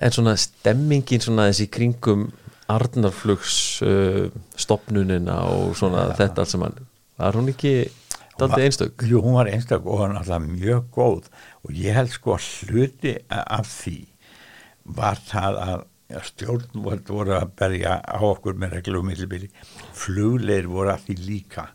[0.00, 2.30] En svona stemmingin svona þessi kringum
[2.70, 6.76] Arnarflugs uh, stopnunina og svona þetta allt sem hann
[7.18, 7.72] var hún ekki
[8.40, 9.04] daldið einstök.
[9.10, 11.28] Jú, hún var einstök og hann alltaf mjög góð.
[11.64, 13.96] Og ég held sko að hluti af því
[15.00, 15.86] var það að
[16.26, 19.50] stjórnvöld voru að berja á okkur með reglum millibili.
[19.94, 21.68] Flugleir voru að því líka.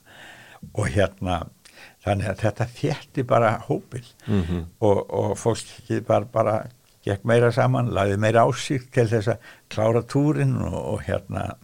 [0.76, 1.44] Og hérna
[2.06, 4.66] þannig að þetta þétti bara hópin Mhm.
[4.82, 6.56] og, og fólk bara, bara
[7.06, 9.38] gekk meira saman, lagði meira á sig til þess að
[9.70, 11.56] klára túrin og, og hérna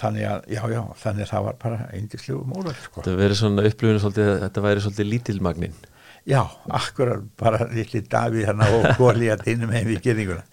[0.00, 3.00] þannig að, já, já, þannig að það var bara eindislegu mólar, sko.
[3.00, 5.80] Þetta verið svona upplifinu svolítið að þetta væri svolítið lítilmagnin
[6.22, 10.44] Já, akkurat bara litli Davíð hérna og góli að innum heim í gerðinguna.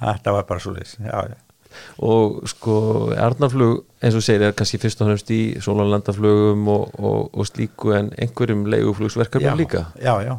[0.00, 1.36] Þetta var bara svo leys, já, já.
[2.02, 2.76] og sko
[3.14, 7.92] Arnarflug eins og segir er kannski fyrst og fremst í sólanlandaflugum og, og, og slíku
[7.94, 10.34] en einhverjum leiguflugsverkefnum já, líka Já, já.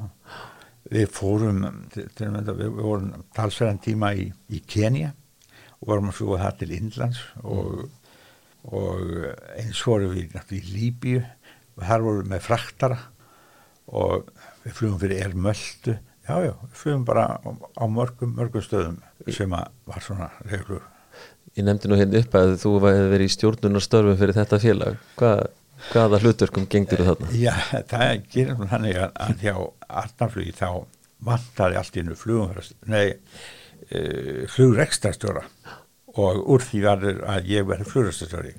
[0.91, 1.61] Við fórum,
[1.95, 5.13] við vorum talsverðan tíma í, í Kenya
[5.79, 7.85] og vorum að fljúa það til Indlands og,
[8.69, 9.01] og
[9.57, 11.23] eins vorum við náttúrulega í Líbíu.
[11.77, 12.97] Og þar vorum við með fraktara
[13.91, 14.31] og
[14.63, 15.95] við flugum fyrir Ermöldu,
[16.27, 20.83] já, já, við flugum bara á, mörgum, mörgum stöðum sem var svona reglur.
[21.57, 25.01] Ég nefndi nú hérna upp að þú hefði verið í stjórnunarstörfum fyrir þetta félag.
[25.19, 25.41] Hvað,
[25.89, 27.31] hvaða hlutverkum gengdur þú þarna?
[27.35, 27.55] Já,
[27.91, 29.55] það gerir nú þannig að, hjá
[30.01, 30.69] Arnarflugi þá
[31.27, 32.53] vantaði allt í nú flugum
[32.89, 33.17] nei,
[33.91, 35.43] uh, flugrekstastjóra
[36.19, 38.55] og úr því varður að ég verði flugrekstastjóri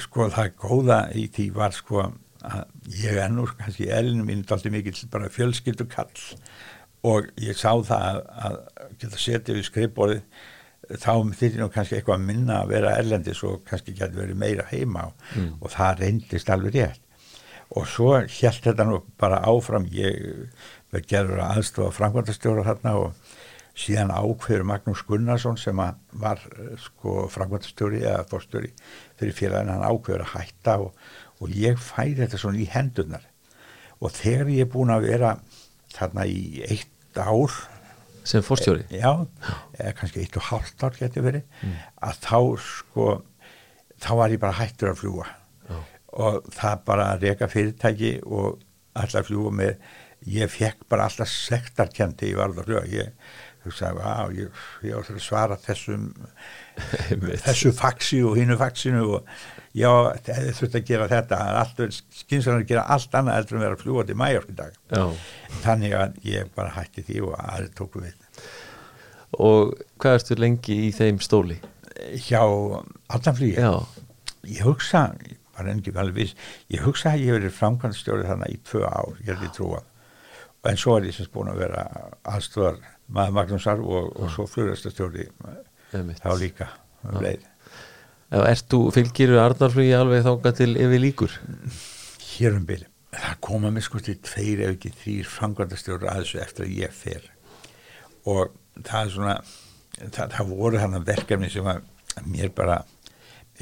[0.00, 2.06] sko það góða í því var sko
[2.44, 2.64] að
[3.02, 6.24] ég ennur kannski elinu mín daldi mikill bara fjölskyldu kall
[7.04, 8.58] og ég sá það að,
[9.00, 10.22] geta setið við skrifborðið
[11.00, 14.66] þá þýtti nú kannski eitthvað að minna að vera erlendis og kannski geti verið meira
[14.70, 15.54] heima og, Mm.
[15.60, 17.00] og það reyndist alveg rétt.
[17.74, 20.48] Og svo held þetta nú bara áfram ég
[20.92, 23.14] verð gerður að aðstofa framkvæmdastjóra þarna og
[23.74, 25.80] síðan ákveður Magnús Gunnarsson sem
[26.22, 28.72] var eh, sko framkvæmdastjóri eða fórstjóri
[29.18, 30.92] fyrir félagin hann ákveður að hætta og,
[31.42, 33.28] og ég fæði þetta svona í hendurnar.
[34.00, 35.36] Og þegar ég er búin að vera
[35.94, 37.54] þarna í eitt ár
[38.24, 39.10] sem fórstjóri já,
[39.76, 43.08] eða kannski eitt og hálft ár getur verið að þá sko
[44.00, 45.26] þá var ég bara hættur að fljúa
[45.68, 45.76] Já.
[46.24, 48.62] og það bara að reka fyrirtæki og
[48.94, 49.90] alltaf að fljúa með
[50.34, 54.98] ég fekk bara alltaf sektarkendi ég var alltaf að fljúa ég hugsaði, að ég, ég
[54.98, 56.08] áttur að svara þessum
[57.46, 59.34] þessu faxi og hinu faxinu og
[59.74, 59.90] já,
[60.26, 61.90] það þurfti að gera þetta.
[62.20, 64.80] Skynsanar að gera allt annað heldur en vera að fljúa til mæjork í dag.
[64.94, 65.04] Já.
[65.64, 68.42] þannig að ég bara hætti því og aðri tóku við.
[69.44, 71.60] Og hvað ertu lengi í þeim stóli?
[72.18, 72.42] hjá
[73.08, 73.86] allanflýi Já,
[74.48, 75.08] ég hugsa,
[75.54, 76.36] var enn ekki alveg viss
[76.72, 79.82] ég hugsa að ég hef verið framkvæmstjóri þannig í tvö ár, ég held ég trúa.
[80.64, 81.84] En svo er ég sem búin að vera
[82.24, 82.78] aðstofar
[83.08, 85.28] maður Magnúsar og, og svo flugræstastjóri
[85.92, 86.22] einmitt.
[86.22, 86.70] þá líka
[87.04, 87.20] um
[88.72, 91.38] þú fylgir Arnarflugi alveg þáka til yfir líkur?
[92.34, 96.40] hér um byrju það koma mér sko til tveir ef ekki þrýr framkvæmstjóri að þessu
[96.42, 97.28] eftir að ég fer.
[98.30, 99.34] Og það er svona
[100.14, 101.84] það, það voru hann verkefni sem að
[102.30, 102.80] mér bara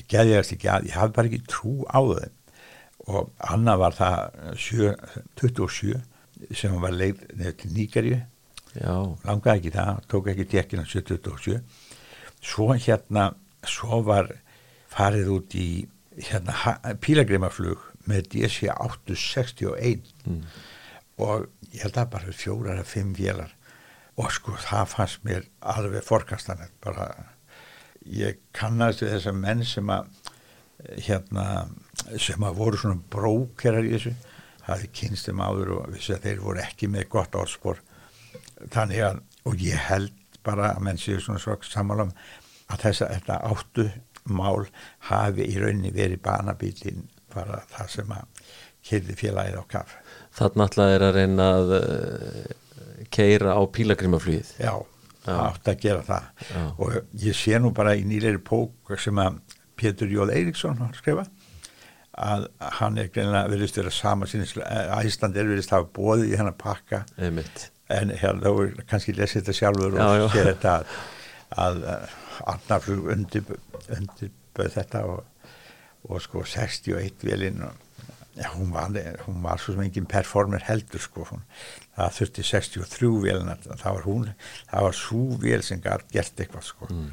[0.09, 2.31] geðjast ekki að, ég hafði bara ekki trú á þau
[3.13, 4.19] og annað var það
[4.63, 4.93] 7,
[5.41, 8.21] 27 sem var leið nefnir til Níkarju
[8.73, 8.93] Já,
[9.27, 11.59] langaði ekki það, tók ekki tekkina 727
[12.43, 13.27] svo hérna
[13.69, 14.31] svo var
[14.93, 15.67] farið út í
[16.29, 20.41] hérna pílagrimaflug með DC 861 Mm.
[21.19, 23.51] og ég held að bara fjórar að fimm vélar.
[24.17, 27.07] Og sko það fannst mér alveg forkastanett bara
[28.07, 30.09] ég kannast við þessar menn sem að
[31.07, 31.47] hérna
[32.19, 34.15] sem að voru svona brókerar í þessu.
[34.67, 37.81] Það er kynstum áður og vissi að þeir voru ekki með gott áspor
[38.71, 40.13] þannig að og ég held
[40.47, 42.13] bara að menn séu svona svo sammála um
[42.73, 43.87] að þess að þetta áttu
[44.31, 44.67] mál
[45.09, 48.43] hafi í rauninni verið banabílin bara það sem að
[48.87, 49.95] kyrði félagið á kaf
[50.39, 54.75] þarna alltaf er að reyna að uh, keira á pílagrimaflugið Já,
[55.27, 55.35] Já.
[55.49, 56.63] átt að gera það Já.
[56.79, 59.41] og ég sé nú bara í nýleiri pók sem að
[59.83, 61.27] Pétur Jóð Eiríksson har skrifa
[62.13, 62.47] að
[62.79, 67.05] hann er greinlega verðist vera sama sinni Æsland er verðist hafa bóðið í hennar pakka
[67.17, 70.25] einmitt en hérna þá er kannski lesið þetta sjálfur Já, já.
[70.27, 70.91] og sé þetta að,
[71.67, 71.83] að
[72.53, 73.55] Arnarflug undir,
[73.93, 75.49] undirböð þetta og,
[76.09, 77.65] og sko 61 velinn
[78.33, 78.95] Já, hún var,
[79.27, 81.43] hún var svo sem engin performer heldur sko, hún,
[81.99, 84.31] það þurfti 63 velina, það var hún,
[84.71, 86.89] það var svo vel sem gætt gert eitthvað sko.
[86.89, 87.11] Mm.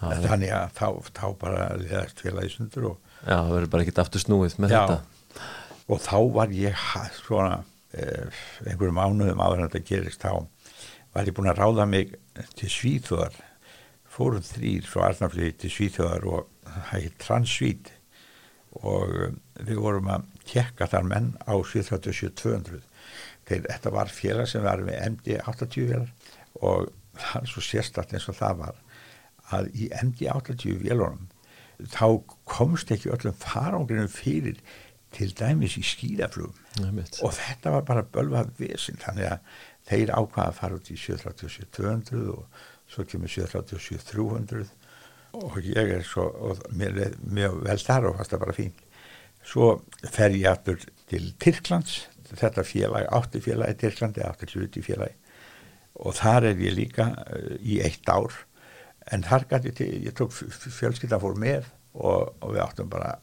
[0.00, 0.24] Já, já.
[0.24, 0.86] Þannig að þá,
[1.20, 4.80] þá bara leðast félagi sundur og, Já, það verður bara ekkert aftur snúið með Já.
[4.80, 5.46] þetta
[5.90, 6.84] og þá var ég
[7.20, 7.56] svona
[7.90, 10.46] einhverjum mánuðum áður en þetta gerist þá
[11.14, 12.12] var ég búin að ráða mig
[12.58, 13.38] til Svíþjóðar.
[14.10, 17.90] Fórum þrýr frá Arnarflýði til Svíþjóðar og það heit Transvít.
[18.86, 22.84] Og um, við vorum að tjekka þar menn á 737-200
[23.48, 26.12] þegar þetta var félag sem var með MD-80 vélar
[26.62, 28.78] og það er svo sérstætt eins og það var
[29.56, 31.26] að í MD-80 vélunum
[31.90, 32.06] þá
[32.48, 34.60] komst ekki öllum farangrinum fyrir
[35.14, 37.18] til dæmis í skýðaflugum einmitt.
[37.22, 39.56] og þetta var bara bölvað vesinn þannig að
[39.90, 44.68] þeir ákvaða að fara út í 737-200 og svo kemur 737-300
[45.40, 48.78] og ég er svo er mjög vel þar og fannst það bara fín
[49.46, 49.72] svo
[50.12, 50.80] fer ég aftur
[51.10, 52.04] til Tyrklands.
[52.30, 55.16] Þetta félag, átti félagi Tyrklandi átti hluti félagi.
[56.00, 58.32] Og þar er ég líka uh, í eitt ár.
[59.10, 63.14] En þar gæti til, ég tók fjölskylda fór með og, og við áttum bara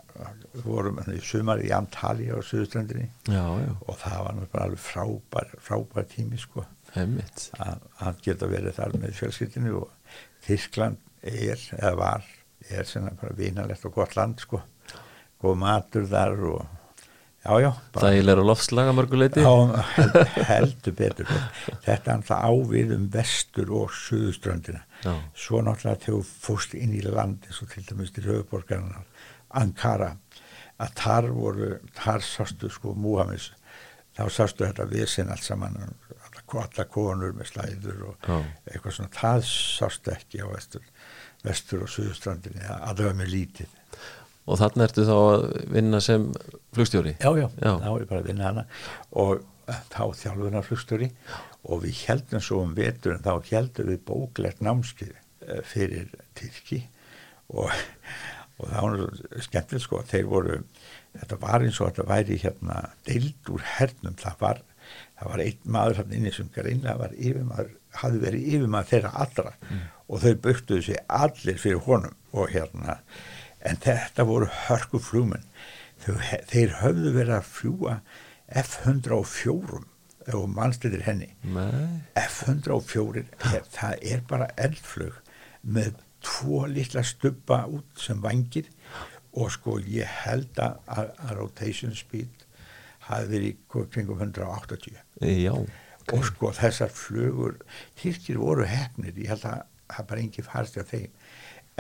[0.54, 2.42] við vorum í sumar í Antalya á
[3.62, 6.66] já, og það var bara alveg frábær, frábær tími sko.
[7.62, 12.28] Að geta verið þar með fjölskyldinu og Þískland er, eða var
[12.72, 14.62] er sem bara vinalegt og gott land sko.
[15.42, 16.77] Góð matur þar og
[17.48, 19.52] já, já bara, Þægilega loftslaga mörguleiti já
[19.96, 20.18] held,
[20.50, 21.30] heldur betur.
[21.86, 25.14] Þetta er alltaf ávið um vestur og suðuströndina Já.
[25.38, 29.06] svo náttúrulega þegar þú fórst inn í land eins og til dæmis til höfuborgarnar
[29.58, 30.16] Ankara
[30.82, 33.52] að þar voru, þar sástu sko Múhamis,
[34.18, 38.38] þá sástu þetta vesen allt saman alla, konur með slæður og Já.
[38.72, 40.86] eitthvað svona, það sástu ekki á vestur,
[41.46, 43.74] vestur og suðuströndinni allavega með lítið
[44.48, 45.46] Og þarna ertu þá að
[45.76, 46.28] vinna sem
[46.76, 47.18] flugstjóri?
[47.20, 47.72] Já, já, Já.
[47.84, 48.66] þá er ég bara að vinna hana.
[49.20, 49.44] Og
[49.92, 51.10] þá þjálfunarflugstöri
[51.68, 56.86] og við heldum svo um vetur en þá heldum við bóklegt námskið eh, fyrir Tyrki.
[57.52, 57.72] Og,
[58.62, 60.62] og það var skemmtilegt sko að þeir voru
[61.18, 64.16] þetta var eins og þetta væri hérna deild úr hernum.
[64.22, 64.64] Það var,
[65.20, 69.54] það var einn maður hann inni sem greinlega var yfirmaður hafði verið yfirmaður þeirra allra.
[69.68, 69.86] Mm.
[70.08, 72.16] og þau böktuðu sig allir fyrir honum.
[72.38, 73.02] Og hérna
[73.66, 75.46] en þetta voru hörku flúmen
[76.06, 77.94] þeir höfðu verið að fljúa
[78.62, 79.84] F-104
[80.38, 81.30] og mannstættir henni.
[82.20, 83.24] F-104
[83.74, 85.18] það er bara eldflög
[85.64, 88.70] með tvo litla stubba út sem vangir.
[89.38, 92.46] Og sko ég held að, að rotation speed
[93.08, 96.16] hafi verið kringum 180 Já, okay.
[96.16, 97.60] og sko þessar flugur
[98.00, 99.62] Tyrkir voru hefnir, ég held að
[99.94, 101.14] það bara engi farst af þeim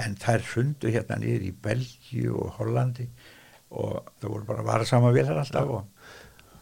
[0.01, 3.07] en þær hrundu hérna niður í Belgíu og Hollandi
[3.77, 5.93] og það voru bara að vara saman vilar alltaf og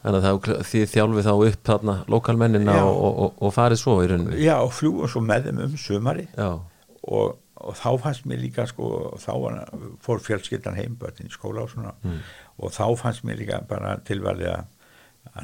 [0.06, 4.10] Þannig að það, þið þjálfið þá upp þarna lokalmennina og, og, og farið svo í
[4.12, 8.68] rauninni Já, og fljúum svo með þeim um sömari og, og þá fannst mér líka
[8.70, 8.90] sko,
[9.22, 9.58] þá var,
[10.06, 12.20] fór fjölskyldan heimböttin í skóla og svona mm.
[12.62, 14.70] og þá fannst mér líka bara tilvæli að,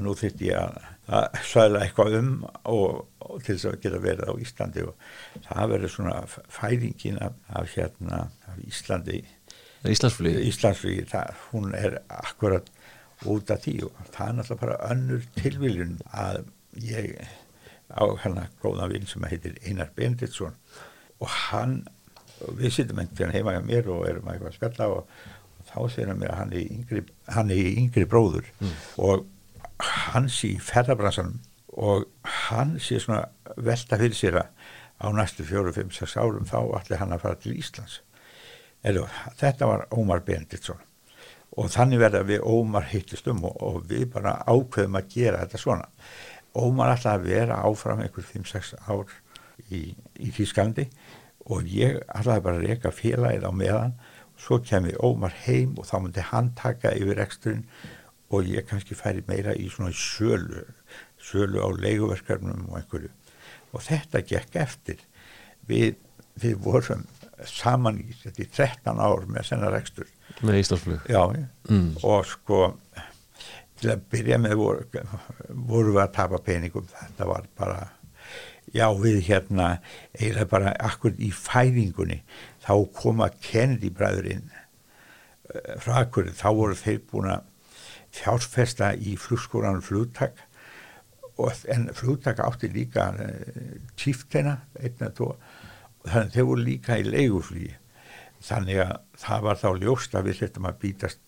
[0.06, 0.78] nú þurfti ég að,
[1.10, 2.32] að sæla eitthvað um
[2.70, 3.02] og
[3.46, 5.06] til þess að geta verið á Íslandi og
[5.48, 9.22] það verður svona færingin af, af hérna af Íslandi
[9.82, 12.68] Íslandsflýði Íslandsflýði, hún er akkurat
[13.30, 16.44] út af því og það er náttúrulega bara önnur tilviljun að
[16.82, 17.16] ég
[17.92, 20.56] á hérna góða vinn sem heitir Einar Benditsson
[21.22, 21.82] og hann
[22.58, 25.14] við sittum einhvern heima hjá mér og erum eitthvað að spella og,
[25.60, 27.04] og þá segir hann mér að hann er yngri,
[27.36, 28.76] hann er yngri bróður mm.
[29.06, 29.26] og
[30.12, 31.40] hann sé ferðarbransanum
[31.78, 32.08] og
[32.50, 33.26] hann sé svona
[33.58, 34.50] velta fyrir sér að
[35.02, 38.02] á næstu fjóru, fimm, sex árum þá ætli hann að fara til Íslands.
[38.86, 39.08] Eða,
[39.40, 40.82] þetta var Ómar Benditsson
[41.60, 45.88] og þannig verða við Ómar hittistum og, og við bara ákveðum að gera þetta svona.
[46.56, 49.12] Ómar ætlaði að vera áfram einhver 5-6 ár
[49.70, 50.88] í, í Þísklandi
[51.52, 53.98] og ég ætlaði bara að reyka félagið á meðan.
[54.36, 57.66] Og svo kemur Ómar heim og þá myndi hann taka yfir eksturinn
[58.32, 60.64] og ég kannski færi meira í svona sölu,
[61.32, 63.12] sölu á leiguverkarnum og einhverju.
[63.72, 65.02] Og þetta gekk eftir.
[65.68, 65.96] Við,
[66.42, 67.06] við vorum
[67.48, 70.10] saman í þetta í 13 ár með senna rekstur
[70.46, 71.08] með Íslandsflug?
[71.10, 71.22] Já,
[71.70, 71.88] mm.
[72.08, 72.60] og sko
[73.82, 75.04] til að byrja með voru,
[75.50, 76.88] voru við að tapa peningum.
[76.92, 77.80] Þetta var bara
[78.72, 79.70] já við hérna
[80.16, 82.22] eiginlega bara akkur í fæðingunni
[82.64, 87.48] þá koma Kennedy bræðurinn eh, frá akkur þá voru þeir búin að
[88.16, 90.40] fjárfesta í flugskóranum flugtak
[91.74, 93.12] en flugtak átti líka
[94.00, 95.36] tíftena eh, tvo
[96.06, 97.76] þannig þeir voru líka í leiguflýi
[98.42, 101.22] þannig að það var þá ljóst að við setjum að bítast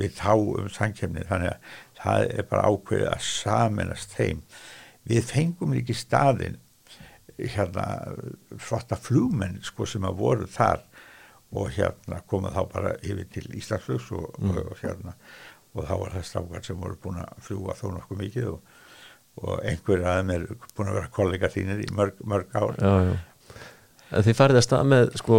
[0.00, 4.42] við þá um sankjæmni þannig að það er bara ákveðið að saminast þeim.
[5.04, 6.58] Við fengum líki staðin
[7.38, 7.86] hérna
[8.62, 10.84] flotta flugmenn sko sem að voru þar
[11.54, 14.54] og hérna koma þá bara yfir til Íslandsflugs og, mm.
[14.54, 15.14] og, og hérna
[15.74, 18.73] og þá var það strákar sem voru búin að fljúa þó nokkuð mikið og,
[19.42, 22.76] og einhver aðeins er búin að vera kollega þínir í mörg, mörg ár.
[22.78, 23.14] Já, já.
[24.14, 25.38] Þið farið að stað með sko,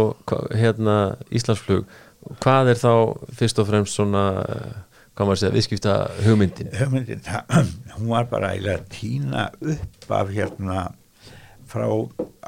[0.52, 0.96] hérna
[1.32, 1.86] Íslandsflug.
[2.42, 2.92] Hvað er þá
[3.38, 4.24] fyrst og fremst svona
[5.16, 5.94] hvað maður segja, viðskipta
[6.26, 6.72] hugmyndin?
[6.76, 10.82] Hugmyndin, það, hún var bara eiginlega að týna upp af hérna
[11.66, 11.86] frá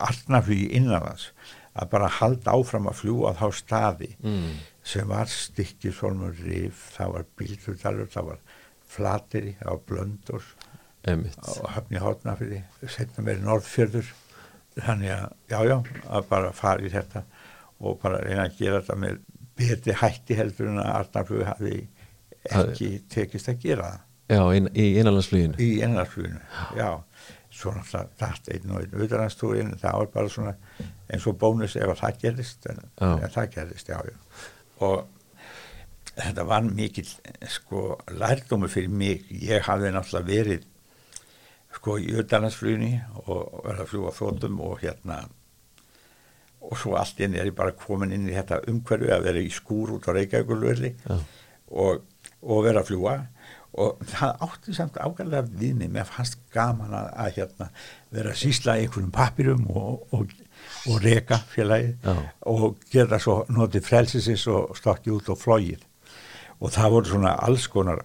[0.08, 1.30] allnaflugi innanlands
[1.78, 4.50] að bara halda áfram að fljúa á þá staði mm.
[4.86, 8.42] sem var stikkisólmur rif, það var bíldurtalur það var
[8.88, 10.50] flateri, það var blöndur
[11.06, 14.08] og hafni hátnafili setna verið norðfjörður
[14.78, 15.76] þannig að, já, já,
[16.08, 17.22] að bara fara í þetta
[17.78, 19.20] og bara reyna að gera þetta með
[19.58, 21.74] betri hætti heldur en að Arnarflögu hafi
[22.48, 23.90] ekki tekist að gera.
[24.28, 25.58] Já, in, í innanlandsfluginu.
[25.62, 26.40] Í innanlandsfluginu,
[26.78, 26.90] já.
[27.58, 30.52] Svo náttúrulega dætt einn og einn auðvitaðanstúrin, það var bara svona
[31.08, 34.42] eins og bónus ef að það gerist, en, en það gerist, já, já.
[34.84, 35.06] Og
[36.12, 37.06] þetta var mikil,
[37.50, 37.84] sko,
[38.14, 39.24] lærdómi fyrir mig.
[39.32, 40.68] Ég hafði náttúrulega verið
[41.78, 42.92] sko í auðvitaðnarsflugni
[43.24, 45.22] og verða að fljúa þóttum og hérna
[46.68, 49.50] og svo allt inn er ég bara komin inn í þetta umhverfi að vera í
[49.54, 51.18] skúr út á Reykjavíkulverli ja.
[51.70, 52.02] og,
[52.42, 53.14] og vera að fljúa
[53.78, 57.68] og það átti samt ágæðlega viðni með fannst gaman að, að hérna,
[58.14, 60.32] vera að sísla einhvernum papirum og, og,
[60.90, 62.16] og reka félagi ja.
[62.50, 65.84] og gera svo notið frelsisins og stokki út og flógið
[66.58, 68.02] og það voru svona alls konar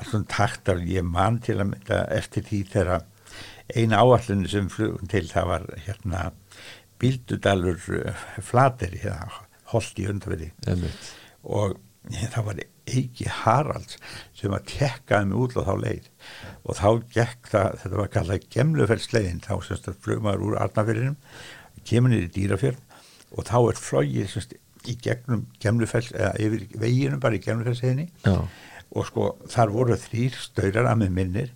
[0.00, 3.06] allum taktar ég mann til að mynda eftir því þegar
[3.72, 6.26] eina áallinu sem flugum til það var hérna
[7.02, 9.02] bíldudalur eh, flateri
[9.72, 10.52] holdt í undverði
[11.42, 11.78] og
[12.10, 12.62] það var
[12.92, 13.98] Eiki Haralds
[14.34, 16.08] sem að tekkaði mig út á þá leið.
[16.66, 21.16] Og þá gekk það, þetta var kallað gemlufellsleiðin, þá semst að flugmaður úr Arnafjörðinum,
[21.86, 22.82] kemur niður í dýrafjörð
[23.32, 24.56] og þá er flogið semst
[24.90, 28.08] í gegnum gemlufells, eða yfir veginum bara í gemlufellsleiðinni
[28.92, 31.50] og sko þar voru þrýr stöyrar að með minnir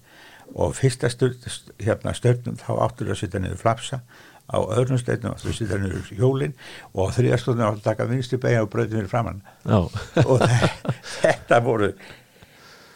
[0.54, 1.36] og fyrsta störn,
[1.82, 4.00] hérna þá áttur að setja niður flapsa.
[4.46, 6.52] Á öðrum steitnum að þú setja niður hjólinn
[6.94, 9.40] og þrjastóðinu átt að taka vinstu beigja og bröði mér framann
[10.22, 10.44] og
[11.24, 11.88] þetta voru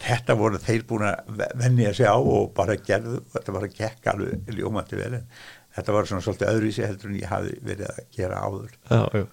[0.00, 4.14] þetta voru þeir búin að vennja sig á og bara gerðu þetta var að gekka
[4.14, 5.18] alveg ljómandi vel
[5.74, 8.72] þetta var svona svolítið öðruvísi heldur en ég hafi verið að gera áður.
[8.90, 9.26] Já, já.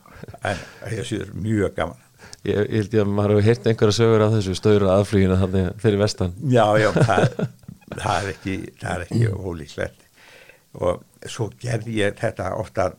[0.49, 0.65] en
[0.97, 2.06] ég séður mjög gaman
[2.47, 5.81] Ég, ég held ég að maður hefur heyrt einhverja sögur af þessu stöður aðflugina þannig
[5.83, 6.35] fyrir vestan.
[6.47, 7.41] Já, já, það,
[7.97, 10.05] það er ekki það er ekki ólíklegt.
[10.77, 12.91] Og svo gerði ég þetta ofta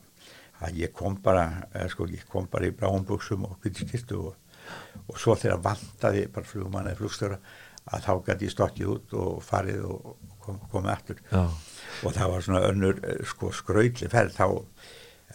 [0.66, 4.60] að ég kom bara eh, sko, ég kom bara í bráumbuksum og byrjskistu og,
[5.06, 7.38] og svo þegar vandaði bara flugmann eða flugstöra
[7.88, 10.08] að þá gæti ég stokkið út og farið og
[10.44, 11.22] kom, komið aftur.
[11.30, 11.44] Já.
[12.04, 14.44] og það var svona önnur eh, sko, skrautli ferð þá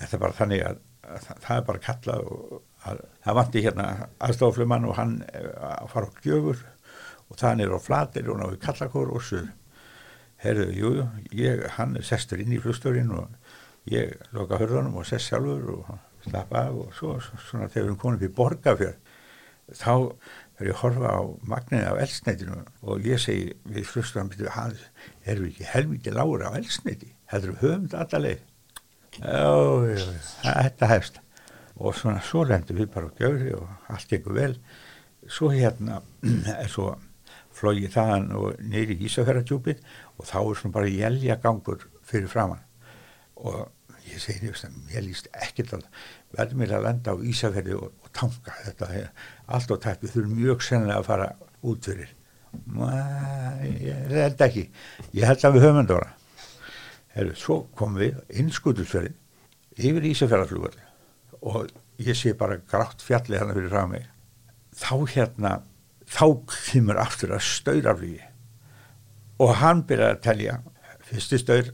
[0.03, 3.89] er það bara þannig að, að það er bara kallað og það vandi hérna
[4.23, 6.63] aðstoflumann og hann eh, að fara á gjöfur
[7.29, 9.51] og það er á flatir og náðu kallakór og suður.
[10.43, 10.89] Herðu, jú,
[11.39, 13.31] ég, hann sestur inn í flusturinn og
[13.88, 15.93] ég loka hörðunum og sest sjálfur og
[16.25, 17.17] slappa af og svo,
[17.47, 19.13] svona þegar við komum upp í borgafjörð
[19.79, 19.93] þá
[20.59, 25.49] er ég að horfa á magninu á elsneitinu og ég segi við flusturinn erum við
[25.49, 28.43] ekki helmikið lágur á elsneiti heldur við höfum þetta allaveg
[29.23, 30.09] já,
[30.43, 31.22] þetta hefst
[31.84, 34.55] og svona svo rendur við bara á gjöri og allt ekkur vel.
[35.27, 36.01] Svo hérna
[36.63, 36.93] er svo
[37.53, 39.84] flógi þaðan og neyri í Ísafjörðardjúpið
[40.17, 42.63] og þá er svona bara jælja gangur fyrir framann
[43.43, 43.67] og
[44.07, 45.86] ég segi nefnst ég líst ekkert að
[46.34, 48.89] verður mér að lenda á Ísafjörði og, og tanka þetta.
[49.53, 51.29] Allt og tætt við þurfum mjög sennilega að fara
[51.63, 52.11] út fyrir.
[53.84, 54.67] Ég held ekki.
[55.13, 56.11] Ég held að við höfum endora
[57.13, 59.13] Heru, svo komum við innskutusverðin
[59.77, 60.79] yfir Ísafjörðarflugvall
[61.43, 61.69] og
[62.01, 64.07] ég sé bara grátt fjalli hann fyrir frá mig.
[64.73, 65.53] Þá hérna
[66.09, 68.23] þá kemur aftur að stauraflýgi
[69.43, 70.59] og hann byrjar að telja.
[71.03, 71.71] Fyrsti staur,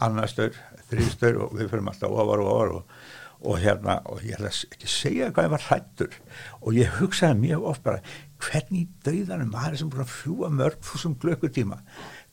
[0.00, 0.56] annar staur
[0.90, 2.94] þrið staur og við fyrir alltaf ofar og ofar og,
[3.40, 6.16] og hérna og ég ætla ekki að segja hvað ég var hrættur
[6.60, 8.02] og ég hugsaði mjög oft bara
[8.40, 11.80] hvernig döðanum maður sem búin að fljúa mörg fúsum glökkutíma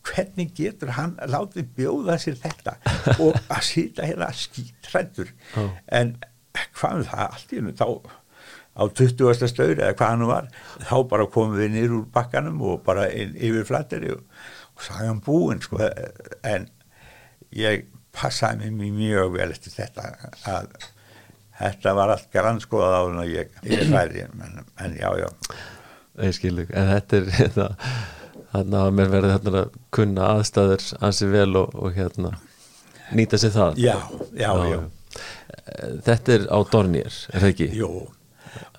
[0.07, 2.77] hvernig getur hann látið bjóða sér þetta?
[3.23, 5.73] Og að sýta hérna skítrættur oh.
[5.91, 6.15] en
[6.77, 7.27] hvað um það?
[7.27, 7.87] Allt í hennu þá
[8.77, 9.49] á 20.
[9.49, 10.49] stöður eða hvað hann var
[10.85, 14.25] þá bara komum við nýr úr bakkanum og bara yfir flatteri og,
[14.75, 15.81] og sagði hann búinn sko.
[16.45, 16.69] En
[17.57, 17.87] ég
[18.17, 20.11] passaði mig mjög vel eftir þetta
[20.49, 20.69] að
[21.57, 25.27] þetta var allt grannskoðað á hann og ég, ég færi en, en já já.
[26.17, 27.67] Ég skilu, en þetta er hérna,
[28.53, 32.33] hérna að mér verði hérna að kunna aðstæður ansið vel og, og hérna
[33.17, 33.81] nýta sér það.
[33.81, 33.97] Já,
[34.33, 34.79] já, já, já.
[36.07, 37.71] Þetta er á Dornir, er það ekki?
[37.77, 37.91] Jú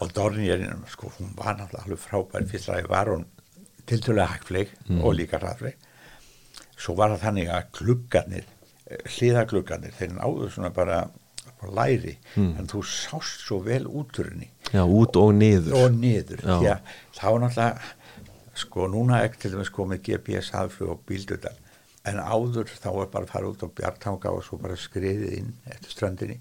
[0.03, 3.26] og Dornirinn, sko, hún var náttúrulega alveg frábær, fyrst að var hún
[3.89, 5.03] tildulega hægfleg mm.
[5.03, 5.76] og líka ræðfleg
[6.79, 11.03] svo var það þannig að kluggarnir eh, hliðagluggarnir, þeir náðu svona bara,
[11.74, 12.53] læri mm.
[12.61, 17.29] en þú sást svo vel úturinni Já, út og niður og niður, því að þá
[17.45, 21.59] náttúrulega sko, núna ekkert til dæmis komið GPS aðflug og bíldudar
[22.09, 25.50] en áður þá er bara að fara út á bjartanga og svo bara skriðið inn
[25.70, 26.38] eftir strandinni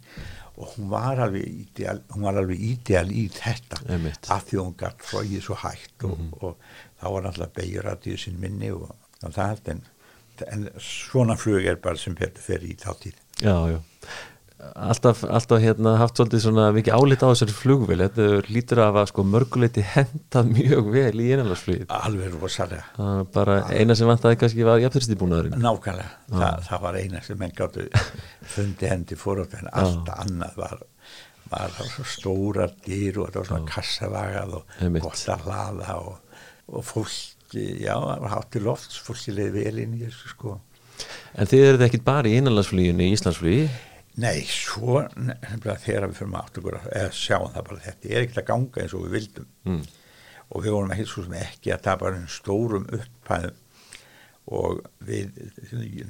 [0.57, 4.31] og hún var alveg ídeal, var alveg ídeal í þetta Einmitt.
[4.33, 6.33] af því hún gætt flóið svo hægt og, mm -hmm.
[6.41, 8.89] og, og þá var alltaf beigjuratíðu sín minni og,
[9.23, 9.83] og það en,
[10.47, 13.79] en svona flug er bara sem fer í þáttíð Já, já
[14.57, 19.09] alltaf, alltaf hérna, haft svolítið svona mikið álit á þessari flugvel þetta lítur af að
[19.11, 23.07] sko, mörguleiti henda mjög vel í einanlagsflugið alveg rosalega.
[23.35, 23.81] Bara alveg.
[23.81, 27.87] eina sem vant að kannski var jafnþristibúnaðurinn nákvæmlega, Þa, það var eina sem menn gáttu
[28.55, 30.77] fundi hendi fórótt en allt annað var
[31.47, 37.67] var stórar dýr og þetta var svona kassavagað og gott að hlaða og, og fólki,
[37.85, 40.57] já, það var hátt í lofts fólki leiði vel inn í þessu sko.
[41.37, 43.67] En þið eruð ekkit bara í einanlandsfluginu í Íslandsflugi
[44.17, 48.47] Nei, svo þegar við fyrir maður aftur að sjáum það bara þetta er ekkert að
[48.49, 49.49] ganga eins og við vildum.
[49.67, 49.85] Mm.
[50.47, 53.63] og við vorum ekki svo sem ekki að tapa stórum upphæðum.
[54.57, 55.33] Og við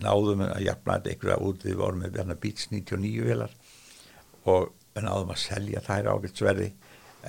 [0.04, 3.56] náðum að jafna þetta einhverja út við vorum með verna Beats 99 velar
[4.46, 6.68] og við náðum að selja þær ágætsverði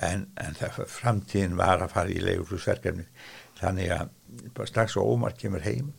[0.04, 3.06] en, en það framtíðin var að fara í leigurflúsverkefni
[3.58, 4.12] þannig að
[4.68, 5.94] strax og Ómar kemur heim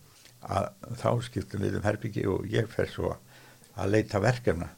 [0.46, 0.70] að
[1.02, 3.26] þá skiptum við um herbyggi og ég fer svo að
[3.80, 4.70] að leita verkefna.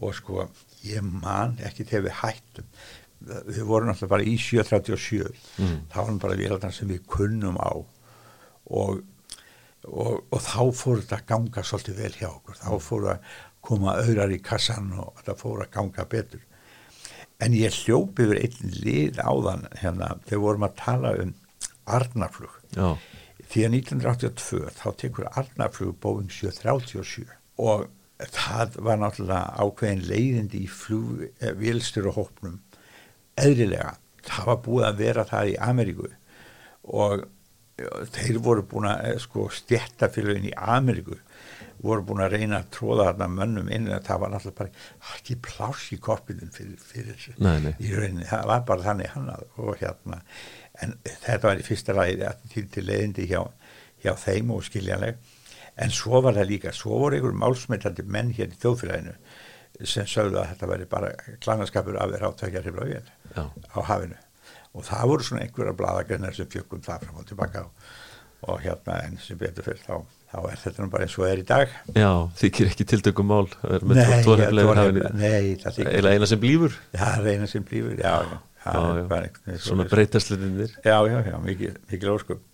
[0.00, 0.48] Og sko
[0.86, 2.74] ég man ekki þegar við hættum.
[3.50, 5.26] Við vorum alltaf bara í 737
[5.60, 5.78] mm.
[5.92, 7.72] þá varum bara vélarnar sem við kunnum á.
[8.70, 9.02] Og,
[9.84, 13.34] og, og þá fór þetta að ganga svolítið vel hjá okkur, þá fór að
[13.66, 16.46] koma öðrar í kassan og þetta fór að ganga betur.
[17.40, 21.32] En ég hljópi yfir einn lið áðan hérna, þegar vorum að tala um
[21.90, 22.96] Arnaflug Já.
[23.50, 27.24] því að 1982 þá tekur Arnaflug Boeing 737
[27.60, 27.88] og
[28.28, 32.58] það var náttúrulega ákveðin leiðindi í flugvilstur og hópnum
[33.40, 33.94] eðrilega,
[34.26, 36.10] það var búið að vera það í Ameríku
[36.90, 37.26] og
[38.12, 41.16] þeir voru búin að sko stjættafélagin í Ameríku
[41.80, 45.36] voru búin að reyna að tróða þarna mönnum inn en það var náttúrulega bara ekki
[45.46, 47.72] pláss í korpinum fyrir, fyrir nei.
[47.80, 50.20] í rauninni, það var bara þannig hann og hérna,
[50.84, 53.40] en þetta var í fyrsta ræði til, til leiðindi hjá,
[54.04, 55.20] hjá þeim og skiljanleg
[55.80, 59.14] en svo var það líka, svo voru einhverjum málsmetandi menn hér í þjóðfélaginu
[59.88, 61.10] sem sögðu að þetta væri bara
[61.40, 64.18] klanarskapur af þeirra átækjar í blögin á hafinu.
[64.76, 67.92] Og það voru svona einhverja bladagreinar sem fjökkum það fram og tilbaka og,
[68.50, 71.32] og hérna en sem betur fyrir þá, þá er þetta nú bara eins og það
[71.32, 71.72] er í dag.
[71.96, 72.10] Já,
[72.42, 73.48] þykir ekki tiltökum mál
[73.88, 74.04] Nei,
[75.16, 76.76] nei Eða eina sem blífur.
[76.94, 79.58] Já, eina sem blífur, já, já, já, já.
[79.64, 82.44] Svona breytaslinnir Já, já, já, mikið, mikið óskum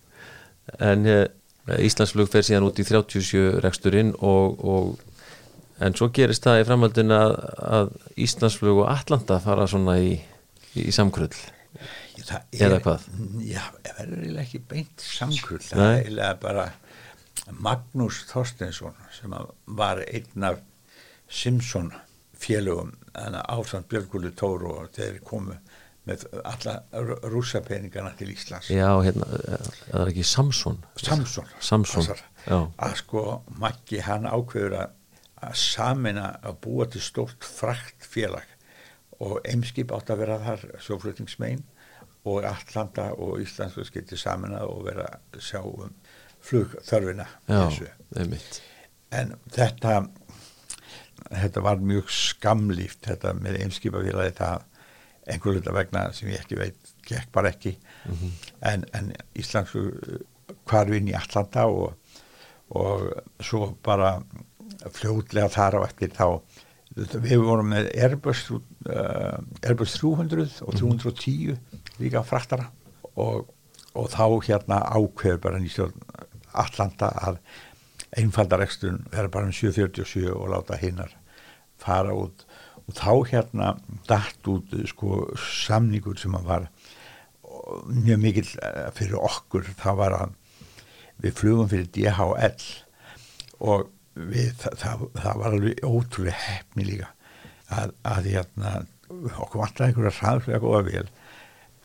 [0.79, 1.25] En eh,
[1.67, 7.13] Íslandsflug fer síðan út í 37 reksturinn og, og en svo gerist það í framhaldin
[7.13, 7.35] að,
[7.67, 7.93] að
[8.27, 10.15] Íslandsflug og Atlanta fara svona í,
[10.79, 11.33] í samkrull
[12.55, 13.05] eða hvað?
[13.45, 16.69] Já, það verður ekki beint samkrull það er bara
[17.63, 19.35] Magnús Þorsteinsson sem
[19.77, 20.63] var einn af
[21.27, 21.91] Simpson
[22.37, 25.57] félögum ásamt Björgúli Tóru og þeir komu
[26.07, 26.77] með alla
[27.27, 28.71] rúsapeningana til Íslands.
[28.71, 29.27] Já, hérna,
[29.91, 30.81] það er ekki Samson.
[31.03, 32.11] Samson, Samson
[32.47, 33.23] að sko
[33.59, 34.93] Maggi hann ákveður að,
[35.43, 38.55] að samina að búa til stórt frakt félag
[39.23, 41.65] og Eimskip átt að vera þar sjóflutningsmein
[42.27, 45.93] og Allanda og Íslands getið saman að vera að sjá um
[46.47, 47.89] flugþörfina Já,
[49.17, 49.93] en þetta
[51.27, 54.65] þetta var mjög skamlíft þetta með einskipafélagi það
[55.27, 58.31] einhverju þetta vegna sem ég ekki veit gekk bara ekki mm -hmm.
[58.71, 59.73] en, en Íslands
[60.65, 61.93] hvarfinn í Allanda og,
[62.69, 64.21] og svo bara
[64.93, 66.41] fljóðlega þar á eftir þá
[66.97, 72.69] við vorum með Airbus, uh, Airbus 300 og 310 mm -hmm líka fraktara
[73.17, 73.47] og,
[73.97, 75.95] og þá hérna ákveður bara nýstjórn
[76.57, 77.39] Allanda að
[78.17, 81.13] einfaldarekstun verður bara um 747 og láta hinnar
[81.81, 82.46] fara út
[82.87, 83.73] og þá hérna
[84.07, 86.69] dætt út sko samningur sem var
[87.91, 89.67] mjög mikil eh, fyrir okkur.
[89.79, 90.35] Þá var að
[91.23, 92.67] við flugum fyrir DHL
[93.67, 97.09] og við, það, það, það var alveg ótrúlega hefni líka
[97.73, 98.75] að, að hérna
[99.09, 101.09] okkur vantar einhverja ræðslega góða vel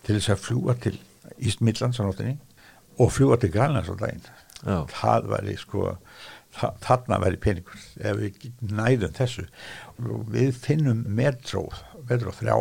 [0.02, 0.94] til þess að fljúa til
[1.42, 2.36] Ístmillands á nóttinni
[3.00, 4.30] og fljúa til Grænlands á daginn.
[4.62, 4.84] Já.
[4.94, 5.88] það væri sko
[6.54, 9.46] það, þarna væri peningur ef við næðum þessu
[10.32, 11.66] við finnum metro
[12.08, 12.56] metro þrjá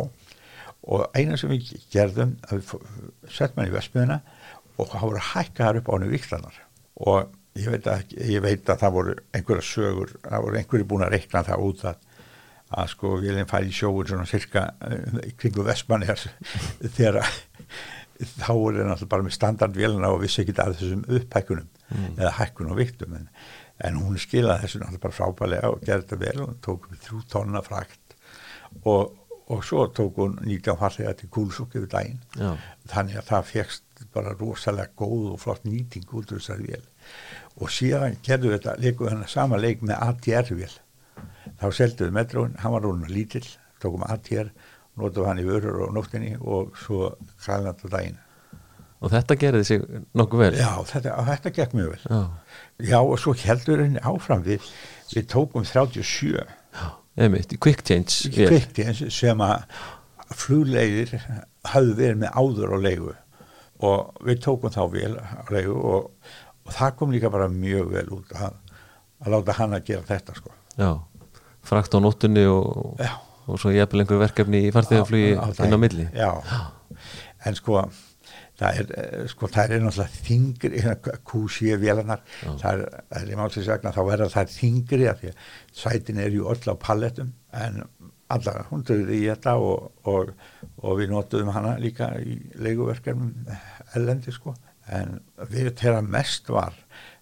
[0.92, 2.72] og eina sem við gerðum að við
[3.30, 4.18] settum hann í vestmiðuna
[4.78, 6.60] og það voru hækkaðar upp á hennu viktanar
[7.02, 11.06] og ég veit, að, ég veit að það voru einhverja sögur, það voru einhverju búin
[11.06, 12.08] að reikna það út að
[12.72, 16.08] að sko vilja færi í sjóur svona cirka uh, kringu Vestmanni
[16.96, 17.18] þegar
[18.22, 22.14] þá er það náttúrulega bara með standardvélina og vissi ekki af þessum upphækkunum mm.
[22.16, 23.28] eða hækkun og viktum en,
[23.82, 27.22] en hún skilaði þessu náttúrulega bara frábælega og gerði þetta vel og tók við þrjú
[27.32, 28.16] tonna frakt.
[28.88, 29.16] Og,
[29.52, 32.22] og svo tók hún 19 farlega til Kúlsúk yfir daginn.
[32.38, 32.54] Já.
[32.92, 36.86] þannig að það fegst bara rosalega góð og flott nýting út úr þessari vél.
[37.60, 40.72] Og síðan gerðu þetta, leikum við hann sama leik með ATR-vél
[41.60, 43.46] þá selduðu metróin, hann var rúnum lítill
[43.82, 44.50] tókum ATR,
[44.98, 48.20] notuðu hann í vörur og nóttinni og svo kræðnat á daginn.
[49.02, 50.52] Og þetta gerði sig nokkuð vel?
[50.60, 52.02] Já, þetta, þetta gekk mjög vel.
[52.04, 52.20] Já,
[52.82, 54.44] Já og svo heldur henni áfram.
[54.46, 54.64] Við
[55.12, 56.86] við tókum 37 Já
[57.20, 59.66] einmitt, í quick change quick change sem að
[60.32, 61.10] fluglegir
[61.68, 63.14] hafðu verið með áður á leigu.
[63.82, 66.12] Og við tókum þá vel á leigu og,
[66.64, 68.54] og það kom líka bara mjög vel út að,
[69.20, 70.54] að láta hann að gera þetta sko.
[70.78, 70.92] Já
[71.62, 72.96] frakt á nóttunni og,
[73.46, 76.06] og svo ég eppil einhver verkefni í farþegarflugi inn á milli.
[76.16, 76.32] Já.
[77.46, 77.84] en sko
[78.60, 80.82] það er, eh, sko, það er náttúrulega þingri
[81.30, 82.82] Q7 vélanar það er,
[83.18, 85.46] er í málsinsvegna þá verða það þingri að því að
[85.82, 87.82] sætin er ju öll á palletum en
[88.32, 90.32] allar, hún döður í þetta og, og,
[90.80, 93.32] og við notuðum hana líka í leikuverkefnum
[93.98, 94.54] ellendi sko.
[94.92, 96.76] En við þegar mest var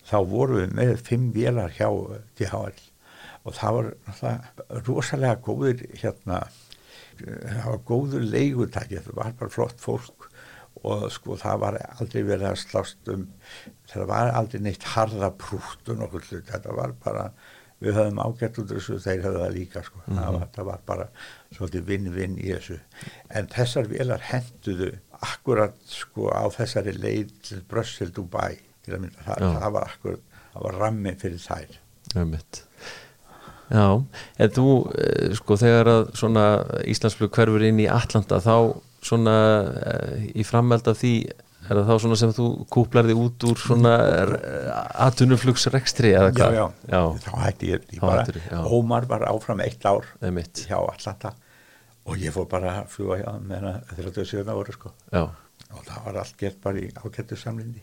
[0.07, 1.89] þá vorum við með fimm vélar hjá
[2.39, 2.79] DHL
[3.41, 6.43] og það var rosalega góðir hérna
[7.21, 10.20] það var góður leigutæki það var bara flott fólk
[10.89, 13.27] og sko það var aldrei verið að slást um
[13.91, 17.27] það var aldrei neitt harða prútt og nokkuð hlut, þetta var bara
[17.81, 20.23] við höfum ágætt út þessu þeir höfðu það líka sko, mm -hmm.
[20.23, 21.07] það, var, það var bara
[21.57, 22.81] svolítið vinn-vinn í þessu.
[23.31, 29.89] En þessar velar henduðu akkurat sko á þessari leið til Brussel, Dubai það, það var
[29.89, 31.81] akkurat það var rammi fyrir þær.
[32.21, 32.65] Ömmitt
[33.71, 34.03] Já,
[34.43, 34.71] en þú
[35.39, 36.45] sko þegar að svona
[36.91, 39.37] Íslandsflug hverfur inn í Atlanta þá svona
[40.35, 41.15] í framhald af því
[41.71, 43.93] er það þá svona sem þú kúplar þig út úr svona
[45.07, 46.57] atunuflugsrekstri eða hvað?
[46.57, 50.79] Já, já, já, þá hætti ég, ég bara, hættir, Ómar var áfram eitt ár hjá
[50.81, 51.35] Atlanta
[52.09, 54.93] og ég fór bara að fljúa hjá með það 37 ára sko.
[55.13, 55.23] Já.
[55.71, 57.83] og það var allt gert bara í ágættu samlindi.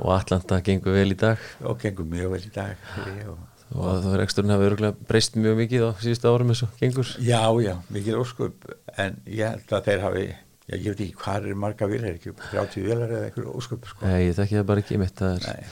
[0.00, 1.42] Og Atlanta gengur vel í dag?
[1.66, 2.86] Og gengur mjög vel í dag
[3.28, 7.10] og og það reksturinn hafi öruglega breyst mjög mikið á síðustu árum eins og gengur.
[7.22, 11.48] Já, já, mikið ósköp en ég held að þeir hafi já, ég veit ekki hvað
[11.50, 14.06] er marga vil er ekki 30 vilar eða einhver ósköp sko.
[14.06, 15.70] Nei, ég þekki það bara ekki mitt það, er,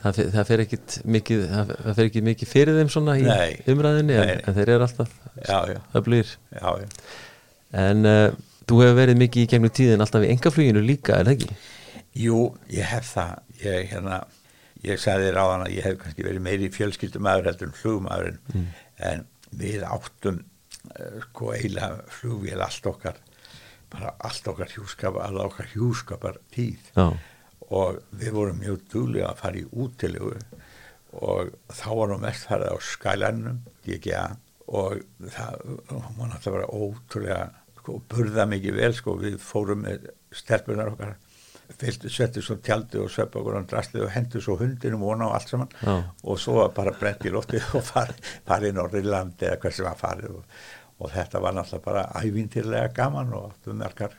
[0.00, 0.80] það, það fer ekki
[1.18, 4.74] mikið það fer ekki mikið fyrir þeim svona í nei, umræðinni nei, en, en þeir
[4.76, 5.14] eru alltaf
[5.44, 6.74] já
[7.74, 8.28] En uh,
[8.68, 11.56] þú hefur verið mikið í gegnum tíðin alltaf í engafluginu líka, er það ekki?
[12.22, 14.20] Jú, ég hef það ég hérna
[14.84, 18.34] ég sagði þann að ég hef kannski verið meiri fjölskyldum aður heldur en flugum aður
[18.52, 18.66] mm.
[19.10, 19.24] en
[19.54, 23.20] við áttum uh, sko eiginlega flugvél allt okkar
[23.94, 27.06] bara allt okkar hjúskap allt okkar hjúskapar tíð Já.
[27.70, 30.34] og við vorum mjög dúlega að fara í útilegu
[31.14, 34.24] og þá varum mest farið á skælannum DGA
[34.74, 35.60] og það
[36.16, 37.42] var náttúrulega ótrúlega
[37.78, 41.16] sko, burða mikið vel sko við fórum með stelpunar okkar
[41.72, 43.40] fylgdu, settu svo tjaldi og svepp á
[43.70, 45.94] drastlið og hendu svo hundinum vona og allt saman Já.
[46.22, 50.38] og svo bara brent í loftið og farið fari í Norriland eða sem var farið
[50.38, 50.44] og,
[51.00, 54.16] og þetta var náttúrulega bara ævintýrlega gaman og áttum margar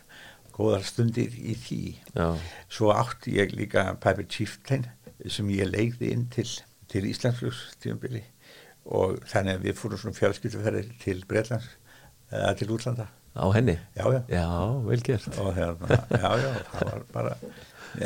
[0.56, 1.82] góðar stundir í því
[2.16, 2.30] Já.
[2.70, 4.88] svo átti ég líka Piper Chieftain
[5.28, 6.48] sem ég leigði inn til,
[6.92, 8.24] til Íslandsfljóks tíumbili
[8.86, 11.70] og þannig að við fórum svona fjölskylduferðir til Breitlands
[12.32, 13.76] eða til útlanda Á henni?
[13.98, 14.22] Já, já.
[14.32, 14.50] Já,
[14.88, 15.40] vel gert.
[15.44, 17.34] Og hérna, já, já, það var bara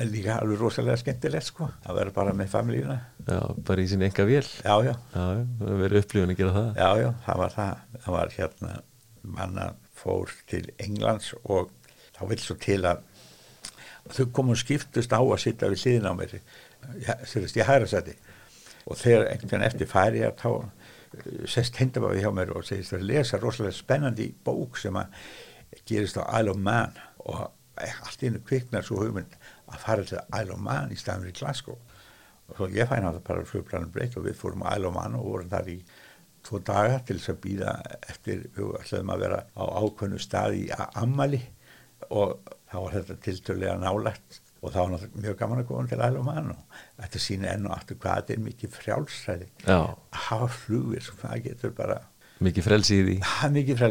[0.10, 2.98] líka alveg rosalega skemmtilegt sko, að vera bara með familíuna.
[3.28, 4.46] Já, bara í sín enga vél.
[4.66, 4.94] Já, já.
[5.14, 5.26] Já,
[5.62, 6.72] það verið upplifun að gera það.
[6.82, 7.84] Já, já, það var það.
[8.06, 8.74] Það var hérna,
[9.38, 9.68] manna
[10.00, 11.72] fór til Englands og
[12.18, 13.06] þá vil svo til að
[14.10, 16.36] þau komum skiptust á að sitta við hliðin á mér,
[17.30, 18.16] þú veist, ég hæra sæti
[18.90, 20.50] og þegar einhvern veginn eftir færi að þá
[21.50, 25.16] sest hendabáði hjá mér og segist að lesa rosalega spennandi bók sem að
[25.90, 27.48] gerist á Isle of Man og
[27.80, 29.38] allt innu kviknar svo hugmynd
[29.70, 31.80] að fara til Isle of Man í staðan fyrir Glasgow.
[32.50, 35.18] Og svo ég fæna það bara flugplanum breytt og við fórum á Isle of Man
[35.20, 35.80] og vorum þar í
[36.46, 37.74] tvo daga til þess að býða
[38.10, 41.42] eftir við ætlaðum að vera á ákveðnu stað í Amali
[42.10, 42.38] og
[42.70, 46.26] þá var þetta tiltölulega nálægt og það var mjög gaman að koma til æl og
[47.00, 49.78] þetta sína enn og aftur hvað þetta er mikið frjálsræði Já.
[49.80, 52.00] að hafa flugir sem það getur bara
[52.40, 53.84] Mikið að mikið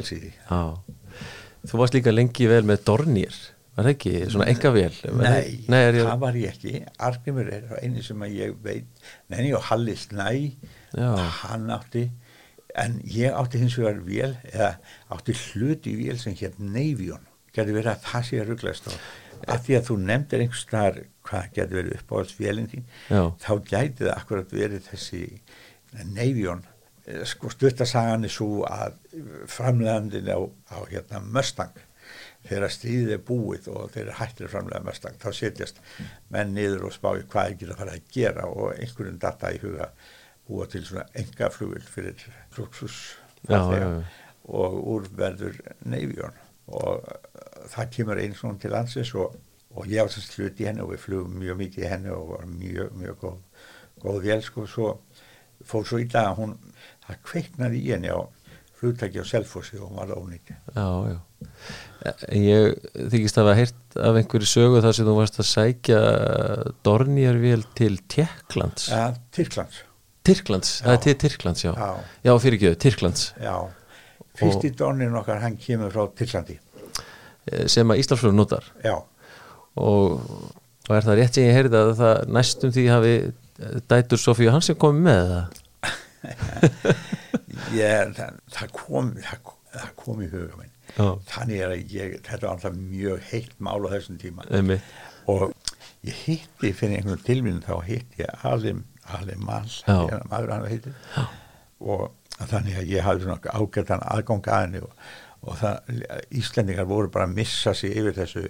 [0.48, 0.60] Já.
[1.68, 3.34] Þú varst líka lengi vel með Dornir,
[3.76, 4.12] var það ekki?
[4.32, 4.92] Svona enga vel?
[5.18, 5.98] Nei, Nei ég...
[6.06, 10.30] það var ég ekki Argrimur er eini sem ég veit Nenni og Halli Snæ
[10.96, 11.10] Já.
[11.42, 12.08] hann átti
[12.78, 14.74] en ég átti hins vegar vél eða
[15.14, 19.00] átti hluti vél sem hér Neivion, getur verið að það sé að rugglast og
[19.47, 23.22] að því að þú nefndir einhvers þar hvað getur verið uppáhaldsvélinn þín Já.
[23.45, 25.22] þá gæti það akkurat verið þessi
[26.09, 26.64] Neivion
[27.28, 28.97] sko stuttasagan er svo að
[29.48, 30.40] framlegandin á,
[30.73, 31.77] á hérna Mustang.
[32.48, 35.81] Þegar stríðið er búið og þeir hættir framlega Mustang þá setjast
[36.32, 39.60] menn niður og spáði hvað er ekki að fara að gera og einhverjum data í
[39.62, 39.90] huga
[40.48, 43.01] búa til svona enga flugil fyrir Luxus
[43.48, 46.36] og úr verður Neivion
[46.69, 47.05] og
[47.72, 49.36] það kemur einn svona til landsins og,
[49.74, 52.93] og ég þess hlut í henni og við flugum mjög mikið henni og var mjög,
[52.98, 53.39] mjög góð,
[54.05, 54.90] góð vél sko, svo
[55.66, 56.59] fór svo í dag að hún,
[57.06, 58.20] það kveiknaði í henni á
[58.78, 60.55] flugtæki á Selfossi og hún var ónýtti.
[60.74, 61.18] Já, já.
[62.30, 62.76] Ég
[63.10, 65.98] þykist að hafa heyrt af einhverju sögu þar sem þú varst að sækja
[66.86, 68.86] Dornjarvél til Tjekklands.
[68.93, 69.82] Ja, Tyrklands.
[70.28, 71.72] Tyrklands, það er til Tyrklands, já.
[71.74, 71.90] Já.
[72.28, 73.26] Já, fyrir ekki, Tyrklands.
[73.43, 73.56] Já,
[74.39, 76.59] fyrsti Dornin okkar, hann kemur frá Tyrklandi.
[77.52, 78.66] Eh, Sem að Íslandsflug notar.
[79.78, 80.18] Og,
[80.88, 83.14] og er það rétt sem ég heyrði að það næstum því hafi
[83.90, 85.44] dætur Sofíu Hansen komið með það?
[87.74, 90.72] ég, það, það, kom, það, það kom í huga minn.
[90.98, 91.08] Já.
[91.30, 94.46] Þannig er að ég, þetta var alltaf mjög heitt mál á þessum tíma.
[94.50, 94.94] Einmitt.
[95.28, 95.50] og
[96.06, 98.32] ég hitti fyrir einhvern tilvíðin þá hitti ég
[99.44, 100.18] Mal, Já.
[100.30, 100.94] maður hann heitir
[101.80, 102.08] og
[102.48, 104.92] þannig að ég hafði svona ágættan aðgang að henni og,
[105.47, 105.93] og það,
[106.40, 108.48] Íslendingar voru bara að missa sig yfir þessu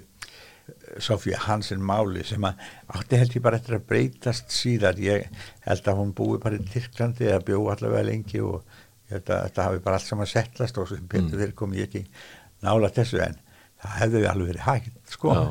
[1.01, 2.61] Sofía Hansen máli sem að
[2.97, 4.99] átti held ég bara eftir að breytast síðar.
[5.01, 5.29] Ég
[5.65, 8.63] held að hún búi bara í Tyrklandi eða bjó allavega lengi og
[9.09, 11.43] ég held að þetta hafi bara allt saman settlast og sem betur mm.
[11.43, 12.05] fyrir kom ég ekki
[12.67, 13.39] nála þessu en
[13.79, 15.37] það hefði alveg verið hægt sko.
[15.37, 15.45] Já.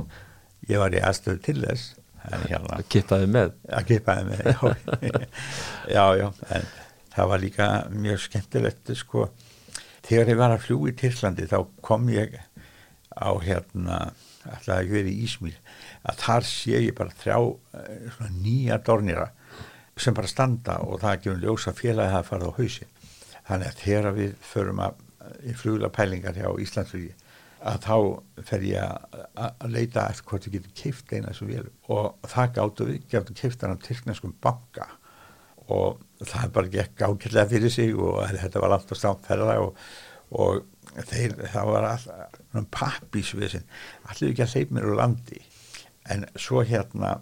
[0.73, 1.93] ég var í aðstöðu til þess
[2.27, 3.53] hérna, að kippaði með.
[3.71, 4.57] Að kippaði með já,
[5.97, 6.27] já, já
[6.57, 6.71] en
[7.13, 9.29] það var líka mjög skemmtilegt sko
[10.07, 12.37] þegar ég var að fljú í Tyrklandi þá kom ég
[13.17, 13.99] á hérna
[14.47, 15.55] alltaf ekki verið í Ísmíl
[16.07, 17.37] að þar sé ég bara þrjá
[17.81, 19.31] eh, nýja dornira
[19.97, 22.87] sem bara standa og það gefur ljósa félagi að fara á hausi
[23.47, 25.03] þannig að þegar við förum að
[25.47, 27.15] í flugla pælingar hjá Íslandsflugi
[27.67, 27.95] að þá
[28.47, 32.87] fer ég að leita eftir hvort við getum keift eina þessu vél og það gáttu
[32.87, 34.87] við, gefum keiftan á tyrkneskum banka.
[35.73, 39.81] Og það bara gekk ákveðlega fyrir sig og þetta var allt á stámferða og,
[40.33, 40.65] og
[41.05, 43.65] þeir, það var alltaf pappísvisin,
[44.09, 45.41] allir ekki að mér úr landi.
[46.09, 47.19] En svo hérna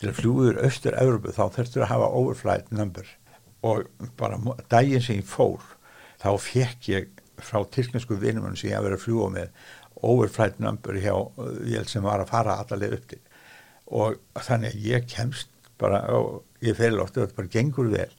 [0.00, 3.06] til að fljúður austur-Európu þá þurftur að hafa overflight number.
[3.62, 3.86] Og
[4.18, 4.40] bara
[4.72, 5.62] daginn sem ég fór
[6.22, 9.54] þá fekk ég frá tyrknesku vinumunum sem ég að vera að fljúa með
[10.02, 11.14] overflight number hjá
[11.70, 13.20] ég sem var að fara allavega upp til.
[13.92, 15.50] Og þannig að ég kemst
[15.80, 18.10] bara og ég fyrir og þetta bara gengur vel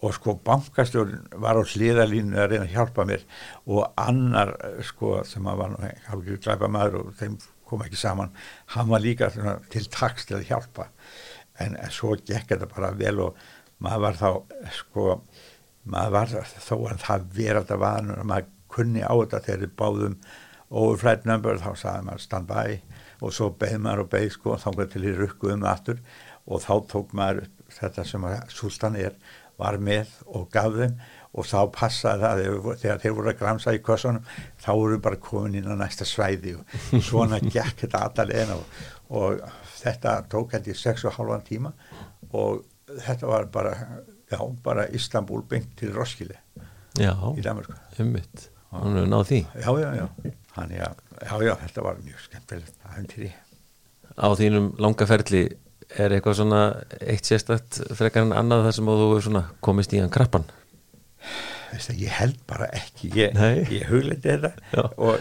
[0.00, 3.24] og sko bankastjórn var á hliðalínu að reyna að hjálpa mér.
[3.68, 4.54] Og annar
[4.86, 5.74] sko sem að var
[6.08, 7.36] hálfur glæpa maður og þeim
[7.70, 8.32] kom ekki saman
[8.74, 9.30] hann var líka
[9.70, 10.88] til taks til að hjálpa.
[11.60, 13.42] En svo gekk þetta bara vel og
[13.84, 14.30] maður var þá
[14.80, 15.04] sko
[15.90, 19.76] maður var þó að það verða þetta vanur að maður kunni á þetta þegar þið
[19.82, 20.16] báðum
[20.70, 22.80] overflight number þá sagði maður stand by.
[23.20, 26.00] Og svo beð maður og beð sko þá kom til í rukku um aftur.
[26.48, 29.16] Og þá tók maður þetta sem að sústan er
[29.60, 30.96] var með og gaf þeim
[31.30, 32.40] og þá passaði það
[32.82, 34.24] þegar þeir voru að gramsa í kossunum
[34.60, 38.80] þá voru bara komin inn á næsta svæði og svona gekk þetta allar og,
[39.20, 39.44] og
[39.78, 41.72] þetta tók hætti 6,5 tíma
[42.32, 43.74] og þetta var bara,
[44.30, 46.40] já, bara Istanbul byggt til Roskilde
[46.98, 49.40] já, í Danmarku ummitt, hann hefur náð því.
[49.60, 50.88] Já, já, já, hann, já,
[51.46, 53.32] já, þetta var mjög skemmtilegt aðeintýri
[54.20, 55.44] á þínum langaferli
[55.98, 56.62] er eitthvað svona
[57.00, 60.46] eitt sérstakt frekar en annað þar sem þú komist í hann krabban
[61.94, 63.10] ég held bara ekki.
[63.14, 63.36] Ég,
[63.70, 64.52] ég hugleiti þetta.
[64.74, 64.84] Já.
[64.96, 65.20] og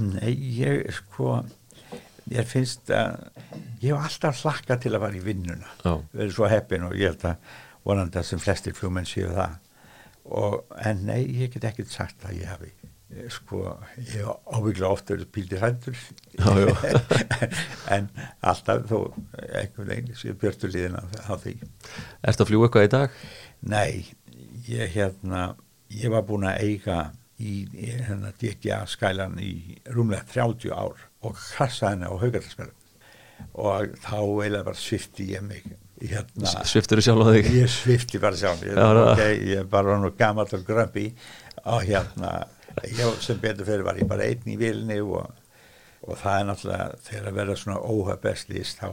[0.00, 1.40] nei, ég sko
[2.30, 3.18] ég finnst að
[3.82, 5.74] ég hef alltaf hlakka til að fara í vinnuna.
[6.14, 9.58] Verið svo heppin og ég held að vonandi að sem flestir fljómenn séu það.
[10.30, 12.72] Og en nei, ég get ekki sagt að ég hafi
[13.34, 13.76] sko,
[14.12, 15.98] ég ábyggla ofta verið píldir hændur
[17.94, 18.06] en
[18.40, 18.98] alltaf þó
[19.38, 21.56] einhvern veginn sem björtur liðin á því.
[22.22, 23.18] Er þetta að fljúa eitthvað í dag?
[23.70, 23.92] Nei,
[24.68, 25.48] ég hérna
[25.90, 26.98] ég var búin að eiga
[27.40, 32.76] í, hérna DGA skælan í rúmlega 30 ár og krasa henni á haugardagsmjörðum
[33.60, 35.64] og þá eiginlega bara svifti ég mig
[36.00, 37.50] hérna, Sviftur þú sjálf á þig?
[37.58, 38.62] Ég svifti bara sjálf.
[38.64, 41.10] Ég, okay, ég bara var nú gammal og grömpi
[41.64, 42.32] og hérna
[42.88, 45.30] ég sem betur fyrir var ég bara einn í vilni og,
[46.06, 48.90] og það er náttúrulega þegar að vera svona óhafbestlist þá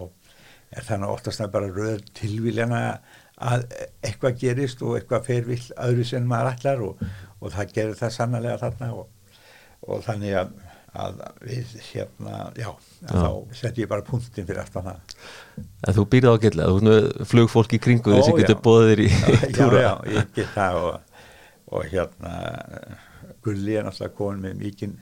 [0.76, 2.82] er þannig oftast að bara röður tilvíljana
[3.38, 3.68] að
[4.06, 7.04] eitthvað gerist og eitthvað fervill öðru sem maður ætlar og,
[7.40, 9.36] og það gerir það sannlega þarna og,
[9.86, 10.56] og þannig að,
[10.98, 13.12] að við hérna, já, já.
[13.14, 15.18] þá setjum ég bara punktin fyrir aftan það.
[15.86, 19.12] En þú býrði ágætlega, þú flugfólk í kringu þess að getur bóðir í
[19.58, 19.84] túra.
[19.84, 21.07] Já, já, ég get það og
[21.92, 22.34] hérna
[23.44, 24.96] Gulli er náttúrulega komin með mikinn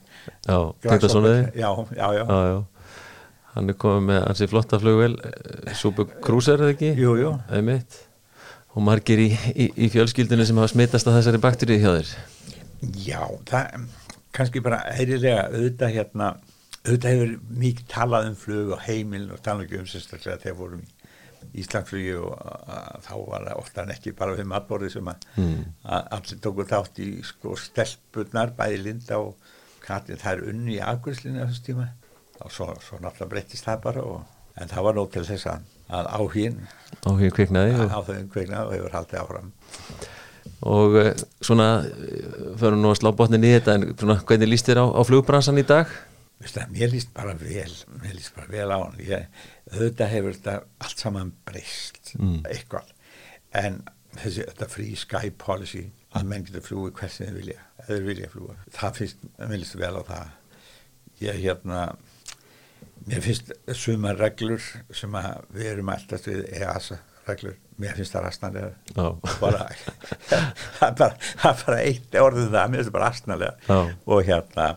[0.45, 1.59] Já, þetta svona þið?
[1.61, 2.23] Já, já, já.
[2.23, 2.63] já, já
[3.55, 5.83] Hann er komin með hansi flotta flugvel eh,
[6.25, 6.91] Krúser, eða ekki?
[6.99, 8.01] Jú, jú Einmitt.
[8.75, 12.15] Og margir í, í, í fjölskyldinu sem hafa smittast að þessari bakterið hjá þér
[13.05, 13.85] Já, það
[14.35, 16.33] kannski bara eðrilega auðvitað hérna
[16.85, 17.31] auðvitað hefur
[17.63, 20.94] mikið talað um flug og heimil og talað um sérstaklega þegar vorum í
[21.53, 22.31] Íslandflugi og
[23.05, 25.59] þá var það ofta en ekki bara við matborði sem að mm.
[26.17, 29.53] allir tóku þátt í sko stelpunar, bæði Linda og
[29.85, 31.89] Katrin, það er unni í aðgurslinu á þessu tíma
[32.41, 34.25] og svo, svo náttúrulega breytist það bara og,
[34.59, 35.71] en það var nóg til þess að,
[36.17, 36.59] áhín
[37.05, 39.51] áhín kviknaði og áhín kviknaði og hefur haldið áfram
[40.65, 41.11] og eh,
[41.43, 41.69] svona
[42.57, 45.61] fyrir nú að slá botnin í þetta en svona hvernig líst þér á, á flugbransan
[45.61, 45.91] í dag?
[46.41, 47.71] Vist, mér líst bara vel
[48.01, 48.97] mér líst bara vel á hann.
[48.99, 49.27] Ég
[49.71, 52.41] auðvitað hefur þetta allt saman breyst mm.
[52.49, 52.91] eitthvað.
[53.55, 53.83] En
[54.15, 55.85] þessi þetta free sky policy
[56.15, 59.95] að menn getur flúið hversin þið vilja eða vilja flúið, það finnst mér líst vel
[59.99, 60.29] á það.
[61.21, 61.81] Ég hérna
[63.05, 64.63] mér finnst sumar reglur
[64.95, 65.19] sem
[65.53, 69.15] við erum alltaf við EASA reglur, mér finnst það rastnarlega oh.
[69.43, 69.65] bara
[70.29, 71.15] það er bara,
[71.73, 73.79] er eitt orðið það, mér finnst það bara astnalega Já.
[74.05, 74.67] og hérna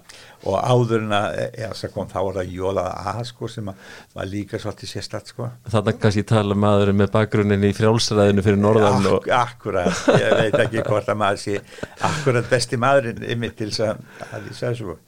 [0.49, 3.71] og áður en að ja, kom, þá var það jólað að sko sem
[4.15, 5.49] var líka svolítið sérstætt sko.
[5.69, 9.27] Þannig kannski tala maðurinn með bakgrunnin í frjálsræðinu fyrir norðan og...
[9.27, 11.59] Ak Akkurat, ég veit ekki hvort að maður sé
[12.07, 14.99] akkurat besti maðurinn yfir til þess að það lýsa þessu.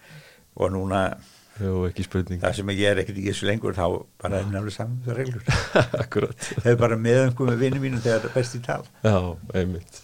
[0.60, 1.04] Og núna
[1.60, 2.40] Jú, ekki spurning.
[2.40, 3.84] Það sem ég er ekkert í þessu lengur þá
[4.22, 5.44] bara er nefnilega saman það reglur.
[6.02, 6.48] Akkurat.
[6.64, 8.82] Það er bara meðangum með vinnu mínu þegar það er best í tal.
[9.04, 9.16] Já,
[9.60, 10.00] einmitt.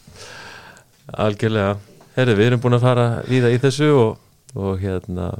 [1.26, 1.76] Algjörlega.
[2.16, 4.18] Herri, við erum búin að fara víða í þessu og,
[4.56, 5.30] og hérna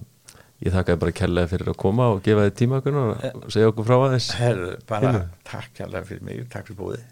[0.64, 3.88] ég þakka bara kærlega fyrir að koma og gefa þið tíma okkur og segja okkur
[3.88, 4.28] frá aðeins.
[4.40, 5.26] Herru, bara Hinum.
[5.50, 7.04] takk hérlega fyrir mig, takk fyrir búið.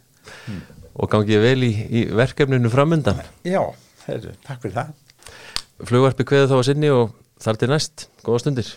[0.95, 3.61] Og gangið vel í, í verkefninu framöndan Já,
[4.07, 4.95] herru, takk fyrir það.
[5.85, 7.13] Flugvarpi kveðu þá að sinni og
[7.45, 8.07] þar til næst.
[8.25, 8.71] Góða stundir